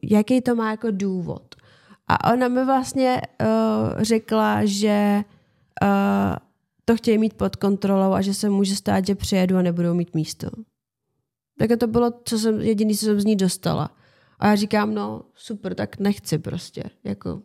[0.01, 1.55] jaký to má jako důvod?
[2.07, 5.23] A ona mi vlastně uh, řekla, že
[5.83, 6.35] uh,
[6.85, 10.15] to chtějí mít pod kontrolou a že se může stát, že přijedu a nebudou mít
[10.15, 10.47] místo.
[11.57, 13.89] Tak to bylo co jsem, jediný, co jsem z ní dostala.
[14.39, 16.83] A já říkám, no super, tak nechci prostě.
[17.03, 17.41] Jako,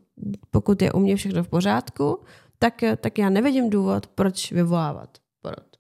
[0.51, 2.19] pokud je u mě všechno v pořádku,
[2.59, 5.77] tak, tak já nevidím důvod, proč vyvolávat porod.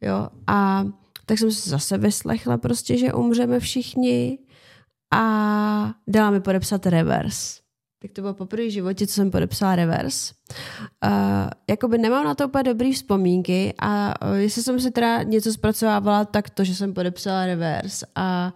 [0.00, 0.86] Jo, a
[1.26, 4.38] tak jsem se zase vyslechla prostě, že umřeme všichni
[5.12, 7.65] a dala mi podepsat reverse
[8.02, 10.34] tak to bylo poprvé v životě, co jsem podepsala reverse.
[11.04, 11.10] Uh,
[11.70, 16.24] jakoby nemám na to úplně dobrý vzpomínky a uh, jestli jsem si teda něco zpracovávala,
[16.24, 18.54] tak to, že jsem podepsala reverse a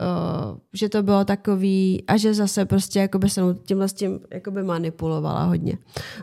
[0.00, 4.62] uh, že to bylo takový a že zase prostě jakoby jsem tímhle s tím jakoby
[4.62, 5.78] manipulovala hodně.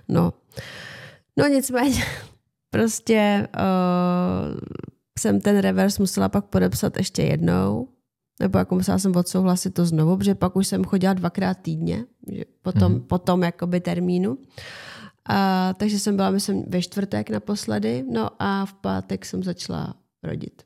[0.08, 0.34] No,
[1.38, 2.04] no nicméně
[2.70, 4.58] prostě uh,
[5.20, 7.88] jsem ten reverse musela pak podepsat ještě jednou
[8.40, 12.44] nebo jako musela jsem odsouhlasit to znovu, protože pak už jsem chodila dvakrát týdně, že
[12.62, 13.04] potom, mm-hmm.
[13.08, 14.38] potom jakoby termínu.
[15.26, 20.64] A, takže jsem byla, myslím, ve čtvrtek naposledy, no a v pátek jsem začala rodit.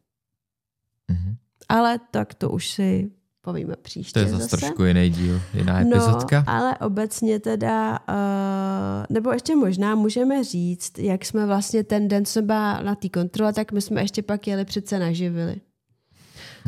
[1.12, 1.36] Mm-hmm.
[1.70, 3.12] Ale tak to už si
[3.42, 6.44] povíme příště To je zase, zase trošku jiný díl, jiná no, epizodka.
[6.48, 12.42] Ale obecně teda, uh, nebo ještě možná můžeme říct, jak jsme vlastně ten den, co
[12.42, 15.62] byla na té kontrole, tak my jsme ještě pak jeli přece naživili.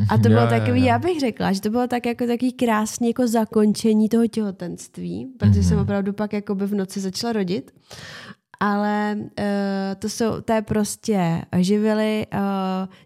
[0.08, 0.84] A to bylo jo, takový, jo, jo.
[0.84, 5.60] já bych řekla, že to bylo tak jako takový krásný jako zakončení toho těhotenství, protože
[5.60, 5.68] mm-hmm.
[5.68, 7.70] jsem opravdu pak jako by v noci začala rodit.
[8.62, 9.24] Ale uh,
[9.98, 12.40] to jsou, to je prostě živily, uh,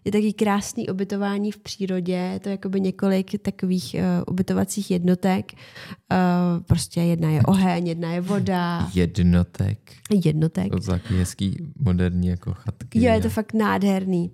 [0.05, 5.51] je taky krásný ubytování v přírodě, je to jakoby několik takových uh, ubytovacích jednotek.
[5.53, 8.89] Uh, prostě jedna je oheň, jedna je voda.
[8.93, 9.79] Jednotek.
[10.23, 10.71] Jednotek.
[10.71, 13.03] To jsou taky hezký moderní jako chatky.
[13.03, 14.31] Jo, je to fakt nádherný.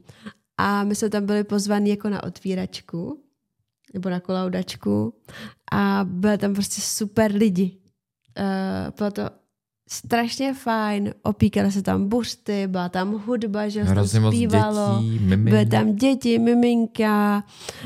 [0.63, 3.23] A my jsme tam byli pozvaní jako na otvíračku.
[3.93, 5.13] nebo na kolaudačku
[5.71, 7.77] a byly tam prostě super lidi.
[8.39, 9.21] Uh, bylo to
[9.89, 15.65] strašně fajn, opíkaly se tam buřty, byla tam hudba, že se tam zpívalo, dětí, byly
[15.65, 17.43] tam děti, miminka,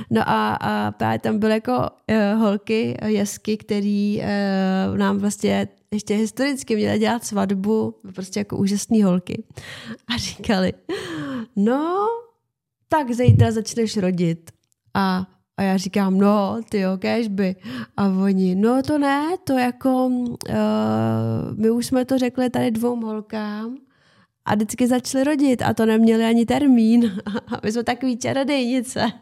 [0.09, 6.15] no a, a právě tam byly jako uh, holky, jesky, který uh, nám vlastně ještě
[6.15, 9.43] historicky měly dělat svatbu, prostě jako úžasné holky.
[10.07, 10.73] A říkali,
[11.55, 12.07] no,
[12.89, 14.51] tak zítra začneš rodit.
[14.93, 15.27] A
[15.57, 16.97] a já říkám, no, ty jo,
[17.29, 17.55] by.
[17.97, 20.25] A oni, no to ne, to jako, uh,
[21.55, 23.77] my už jsme to řekli tady dvou holkám
[24.45, 27.11] a vždycky začali rodit a to neměli ani termín.
[27.25, 29.11] A my jsme takový čarodejnice.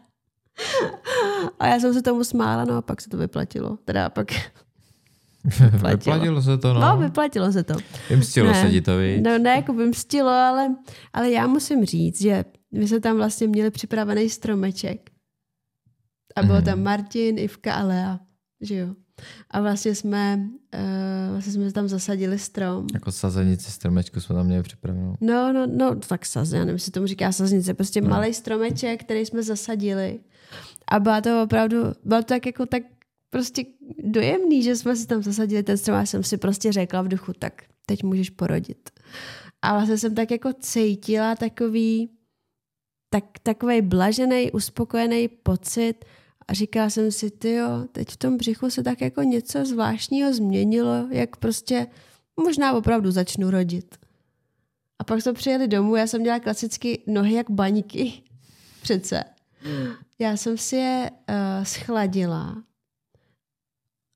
[1.58, 3.78] A já jsem se tomu smála, no a pak se to vyplatilo.
[3.84, 4.32] Teda pak
[5.44, 5.90] vyplatilo.
[5.90, 6.80] vyplatilo se to, no.
[6.80, 7.74] No, vyplatilo se to.
[8.10, 9.22] Vymstilo ne, se ti to, víc.
[9.24, 10.74] No ne, jako vymstilo, ale,
[11.12, 12.44] ale já musím říct, že
[12.74, 15.10] my jsme tam vlastně měli připravený stromeček
[16.36, 16.84] a bylo tam mhm.
[16.84, 18.20] Martin, Ivka a Lea,
[18.60, 18.94] že jo.
[19.50, 20.40] A vlastně jsme,
[20.74, 20.80] uh,
[21.30, 22.86] vlastně jsme tam zasadili strom.
[22.94, 25.14] Jako sazenici stromečku jsme tam měli připravenou.
[25.20, 28.08] No, no, no, tak saze, já nevím, jestli tomu říká sazenice, prostě no.
[28.08, 30.20] malý stromeček, který jsme zasadili.
[30.88, 32.82] A byla to opravdu, bylo to tak jako tak
[33.30, 33.64] prostě
[34.04, 37.32] dojemný, že jsme si tam zasadili ten strom a jsem si prostě řekla v duchu,
[37.38, 38.90] tak teď můžeš porodit.
[39.62, 42.10] A vlastně jsem tak jako cítila takový,
[43.14, 46.04] tak, takový blažený, uspokojený pocit,
[46.48, 50.34] a říkala jsem si, ty jo, teď v tom břichu se tak jako něco zvláštního
[50.34, 51.86] změnilo, jak prostě
[52.44, 53.96] možná opravdu začnu rodit.
[54.98, 58.12] A pak jsme přijeli domů, já jsem měla klasicky nohy jak baňky.
[58.82, 59.24] Přece.
[60.18, 62.62] Já jsem si je uh, schladila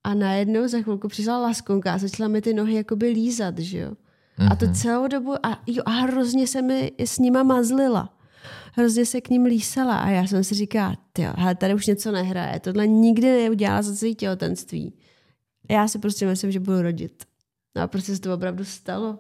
[0.05, 3.91] a najednou za chvilku přišla laskonka a začala mi ty nohy jakoby lízat, že jo.
[3.91, 4.53] Mm-hmm.
[4.53, 4.75] A to mhm.
[4.75, 8.18] celou dobu, a, jo, a hrozně se mi s nima mazlila
[8.79, 12.13] hrozně se k ním lísala a já jsem si říkala, jo, hele, tady už něco
[12.13, 14.95] nehraje, tohle nikdy neudělala za celý těhotenství.
[15.71, 17.25] Já si prostě myslím, že budu rodit.
[17.77, 19.19] No a prostě se to opravdu stalo.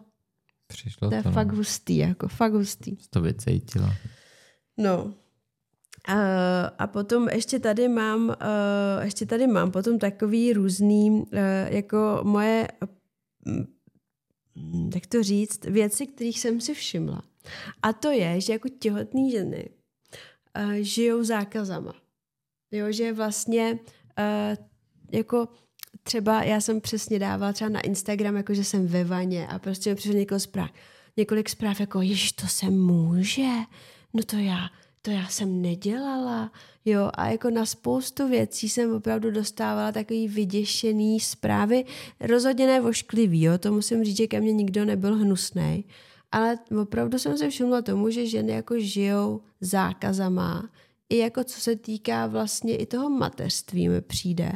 [0.67, 1.57] Přišlo to je to, fakt no.
[1.57, 2.97] hustý, jako fakt hustý.
[3.11, 3.95] To vycítila.
[4.77, 5.15] No.
[6.09, 6.17] A,
[6.67, 8.35] a potom ještě tady mám, uh,
[9.05, 11.25] ještě tady mám potom takový různý, uh,
[11.69, 12.69] jako moje,
[13.47, 13.65] uh,
[14.95, 17.23] jak to říct, věci, kterých jsem si všimla.
[17.83, 19.69] A to je, že jako těhotné ženy
[20.65, 21.95] uh, žijou zákazama.
[22.71, 23.79] Jo, že vlastně
[24.19, 24.65] uh,
[25.13, 25.49] jako
[26.03, 29.91] třeba já jsem přesně dávala třeba na Instagram, jako že jsem ve vaně a prostě
[29.91, 30.71] mi přišlo několik zpráv,
[31.17, 33.49] několik zpráv jako, ježiš, to se může,
[34.15, 34.69] no to já,
[35.03, 36.53] to já jsem nedělala,
[36.85, 41.85] jo, a jako na spoustu věcí jsem opravdu dostávala takový vyděšený zprávy,
[42.21, 45.85] rozhodně ne vošklivý, jo, to musím říct, že ke mně nikdo nebyl hnusný,
[46.33, 50.71] ale opravdu jsem se všimla tomu, že ženy jako žijou zákazama,
[51.09, 54.53] i jako co se týká vlastně i toho mateřství mi přijde.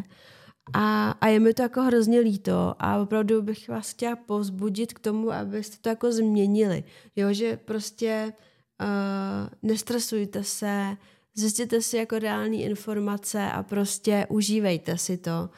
[0.75, 4.99] A, a je mi to jako hrozně líto a opravdu bych vás chtěla povzbudit k
[4.99, 6.85] tomu, abyste to jako změnili.
[7.17, 8.33] Jo, že prostě
[8.81, 10.97] uh, nestresujte se,
[11.35, 15.51] zjistěte si jako reální informace a prostě užívejte si to.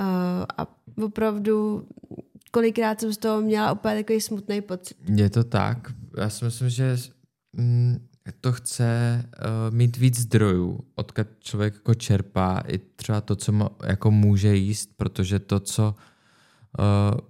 [0.00, 0.06] Uh,
[0.58, 0.66] a
[1.04, 1.86] opravdu
[2.52, 4.96] kolikrát jsem z toho měla úplně takový smutný pocit.
[5.16, 5.92] Je to tak.
[6.16, 6.96] Já si myslím, že
[7.52, 8.08] mm,
[8.40, 13.70] to chce uh, mít víc zdrojů, odkud člověk jako čerpá i třeba to, co má,
[13.84, 15.94] jako může jíst, protože to, co
[16.78, 17.20] uh,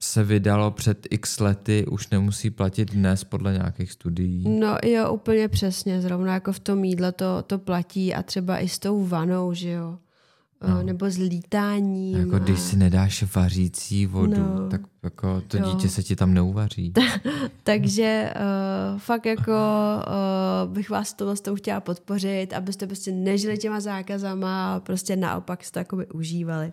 [0.00, 4.48] se vydalo před x lety, už nemusí platit dnes podle nějakých studií.
[4.48, 8.68] No jo, úplně přesně, zrovna jako v tom jídle to, to platí a třeba i
[8.68, 9.98] s tou vanou, že jo.
[10.68, 10.82] No.
[10.82, 12.16] nebo s lítáním.
[12.16, 14.68] A jako když si nedáš vařící vodu, no.
[14.68, 15.64] tak jako to jo.
[15.64, 16.92] dítě se ti tam neuvaří.
[17.62, 23.58] Takže uh, fakt jako uh, bych vás tohle s tou chtěla podpořit, abyste prostě nežili
[23.58, 26.72] těma zákazama a prostě naopak jste to užívali.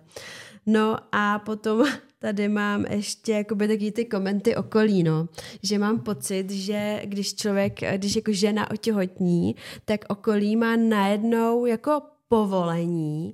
[0.65, 1.86] No a potom
[2.19, 5.27] tady mám ještě jakoby taky ty komenty okolí, no.
[5.63, 9.55] Že mám pocit, že když člověk, když jako žena otěhotní,
[9.86, 13.33] tak okolí má najednou jako povolení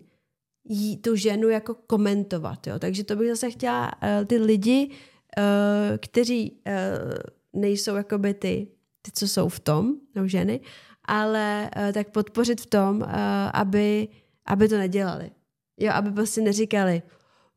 [0.64, 2.68] jí, tu ženu jako komentovat.
[2.68, 2.80] Jo?
[2.80, 8.68] Takže to bych zase chtěla uh, ty lidi, uh, kteří uh, nejsou jakoby ty,
[9.02, 10.60] ty, co jsou v tom, no ženy,
[11.06, 13.08] ale uh, tak podpořit v tom, uh,
[13.54, 14.08] aby,
[14.46, 15.32] aby to nedělali.
[15.78, 17.02] Jo, aby prostě neříkali,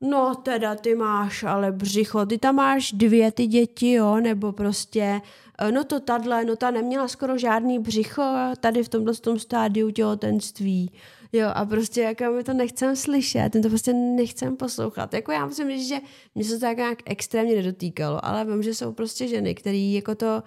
[0.01, 5.21] no teda ty máš ale břicho, ty tam máš dvě ty děti, jo, nebo prostě,
[5.71, 8.23] no to tadle, no ta neměla skoro žádný břicho
[8.61, 10.93] tady v tomhle tom stádiu těhotenství.
[11.35, 15.15] Jo, a prostě jako my to nechcem slyšet, my to prostě nechcem poslouchat.
[15.15, 15.97] Jako já musím říct, že
[16.35, 20.15] mě se to tak nějak extrémně nedotýkalo, ale vím, že jsou prostě ženy, které jako
[20.15, 20.43] to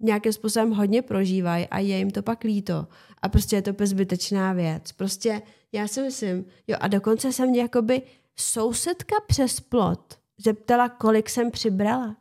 [0.00, 2.86] nějakým způsobem hodně prožívají a je jim to pak líto.
[3.22, 4.92] A prostě je to bezbytečná věc.
[4.92, 8.02] Prostě Já si myslím, jo a dokonce jsem mě jakoby
[8.36, 12.16] sousedka přes plot zeptala, kolik jsem přibrala.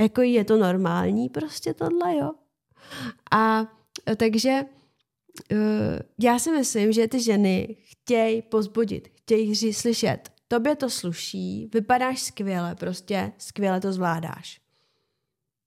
[0.00, 2.32] Jako je to normální prostě tohle, jo.
[3.30, 3.66] A
[4.16, 4.64] takže
[6.20, 12.22] já si myslím, že ty ženy chtějí pozbudit, chtějí říct, slyšet, tobě to sluší, vypadáš
[12.22, 14.60] skvěle, prostě skvěle to zvládáš.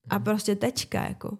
[0.09, 1.37] A prostě tečka, jako.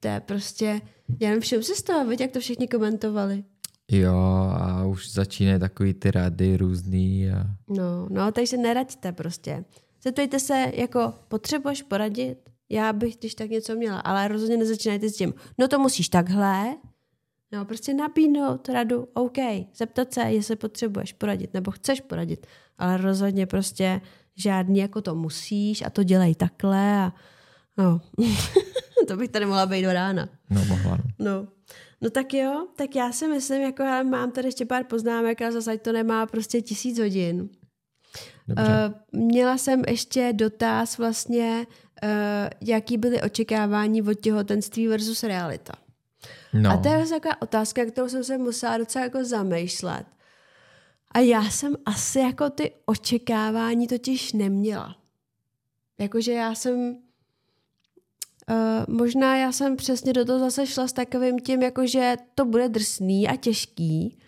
[0.00, 0.80] To je prostě,
[1.20, 3.44] já nevím, všem si z toho, jak to všichni komentovali.
[3.90, 4.16] Jo,
[4.60, 7.30] a už začínají takový ty rady různý.
[7.30, 7.44] A...
[7.68, 9.64] No, no, takže neraďte prostě.
[10.02, 12.50] Zeptejte se, jako potřebuješ poradit?
[12.68, 15.34] Já bych když tak něco měla, ale rozhodně nezačínajte s tím.
[15.58, 16.76] No to musíš takhle,
[17.54, 19.38] No, prostě nabídnout radu, OK,
[19.76, 22.46] zeptat se, jestli potřebuješ poradit, nebo chceš poradit,
[22.78, 24.00] ale rozhodně prostě
[24.36, 27.12] žádný jako to musíš a to dělej takhle a
[27.78, 28.00] no,
[29.08, 30.28] to bych tady mohla být do rána.
[30.50, 30.98] No, mohla.
[31.18, 31.24] No.
[31.24, 31.46] no.
[32.00, 35.52] No tak jo, tak já si myslím, jako já mám tady ještě pár poznámek, ale
[35.52, 37.48] zase to nemá prostě tisíc hodin.
[38.48, 38.58] Uh,
[39.12, 41.66] měla jsem ještě dotaz vlastně,
[42.02, 42.08] uh,
[42.60, 45.72] jaký byly očekávání od těhotenství versus realita.
[46.54, 46.70] No.
[46.70, 50.06] A to je taková otázka, kterou jsem se musela docela jako zamýšlet.
[51.10, 54.96] A já jsem asi jako ty očekávání totiž neměla.
[55.98, 56.96] Jakože já jsem
[58.50, 62.68] Uh, možná já jsem přesně do toho zase šla s takovým tím, jakože to bude
[62.68, 64.18] drsný a těžký.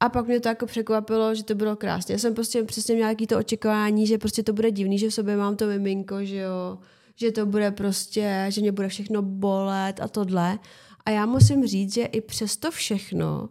[0.00, 2.12] A pak mě to jako překvapilo, že to bylo krásně.
[2.12, 5.14] Já jsem prostě přesně měla nějaký to očekávání, že prostě to bude divný, že v
[5.14, 6.78] sobě mám to miminko, že jo,
[7.16, 10.58] že to bude prostě, že mě bude všechno bolet a tohle.
[11.06, 13.48] A já musím říct, že i přes to všechno,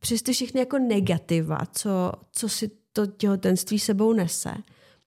[0.00, 4.54] přes to všechny jako negativa, co, co si to těhotenství sebou nese,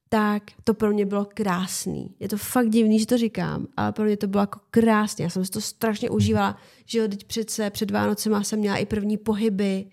[0.10, 2.16] tak to pro mě bylo krásný.
[2.20, 5.24] Je to fakt divný, že to říkám, ale pro mě to bylo jako krásné.
[5.24, 8.86] Já jsem si to strašně užívala, že jo, teď přece před Vánocema jsem měla i
[8.86, 9.86] první pohyby,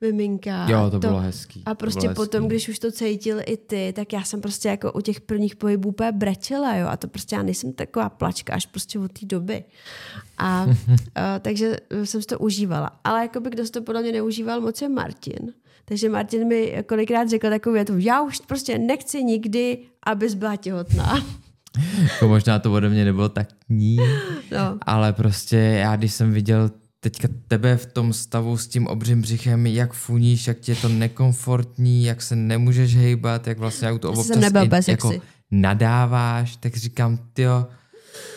[0.00, 0.66] miminka.
[0.68, 1.62] Jo, to, to bylo hezký.
[1.66, 2.48] A prostě potom, hezký.
[2.48, 5.88] když už to cítil i ty, tak já jsem prostě jako u těch prvních pohybů
[5.88, 6.88] úplně brečela, jo.
[6.88, 9.64] A to prostě já nejsem taková plačka až prostě od té doby.
[10.38, 10.66] A,
[11.14, 12.90] a takže jsem si to užívala.
[13.04, 15.52] Ale jako by kdo si to podle mě neužíval moc je Martin.
[15.84, 21.24] Takže Martin mi kolikrát řekl takovou větu, já už prostě nechci nikdy, abys byla těhotná.
[22.02, 23.96] jako možná to ode mě nebylo tak ní,
[24.52, 24.78] no.
[24.82, 26.70] ale prostě já když jsem viděl
[27.10, 30.88] teďka tebe v tom stavu s tím obřím břichem, jak funíš, jak ti je to
[30.88, 34.52] nekomfortní, jak se nemůžeš hejbat, jak vlastně jak to občas
[34.88, 35.12] i, jako
[35.50, 37.66] nadáváš, tak říkám, jo,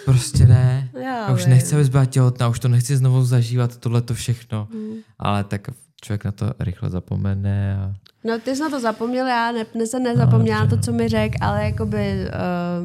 [0.06, 0.90] prostě ne.
[0.94, 1.50] Já, já už vím.
[1.50, 4.68] nechci, abys byla těhotná, už to nechci znovu zažívat, tohle to všechno.
[4.72, 4.94] Hmm.
[5.20, 5.68] Ale tak
[6.02, 7.78] člověk na to rychle zapomene.
[7.78, 7.94] A...
[8.24, 11.08] No ty jsi na to zapomněl, já ne, ne, jsem nezapomněla no, to, co mi
[11.08, 12.26] řekl, ale jakoby...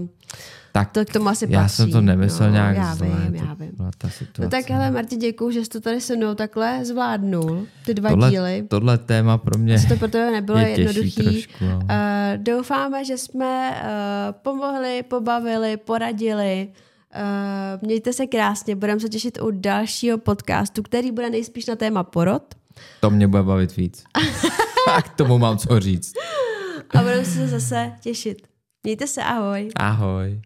[0.01, 0.09] Uh,
[0.77, 1.77] tak to k tomu asi já patří.
[1.77, 3.73] jsem to nemyslel no, nějak já vím, já vím.
[3.99, 4.43] Ta situace.
[4.43, 8.11] No tak hele, Marti, děkuju, že jsi to tady se mnou takhle zvládnul, ty dva
[8.11, 8.65] tohle, díly.
[8.69, 11.23] Tohle téma pro mě to pro tebe nebylo je jednoduchý.
[11.23, 11.77] Trošku, no.
[11.77, 11.87] uh,
[12.37, 16.69] doufáme, že jsme uh, pomohli, pobavili, poradili.
[16.69, 22.03] Uh, mějte se krásně, budeme se těšit u dalšího podcastu, který bude nejspíš na téma
[22.03, 22.55] porod.
[23.01, 24.05] To mě bude bavit víc.
[24.95, 26.13] A k tomu mám co říct.
[26.95, 28.47] A budeme se zase těšit.
[28.83, 29.69] Mějte se, ahoj.
[29.77, 30.41] Ahoj.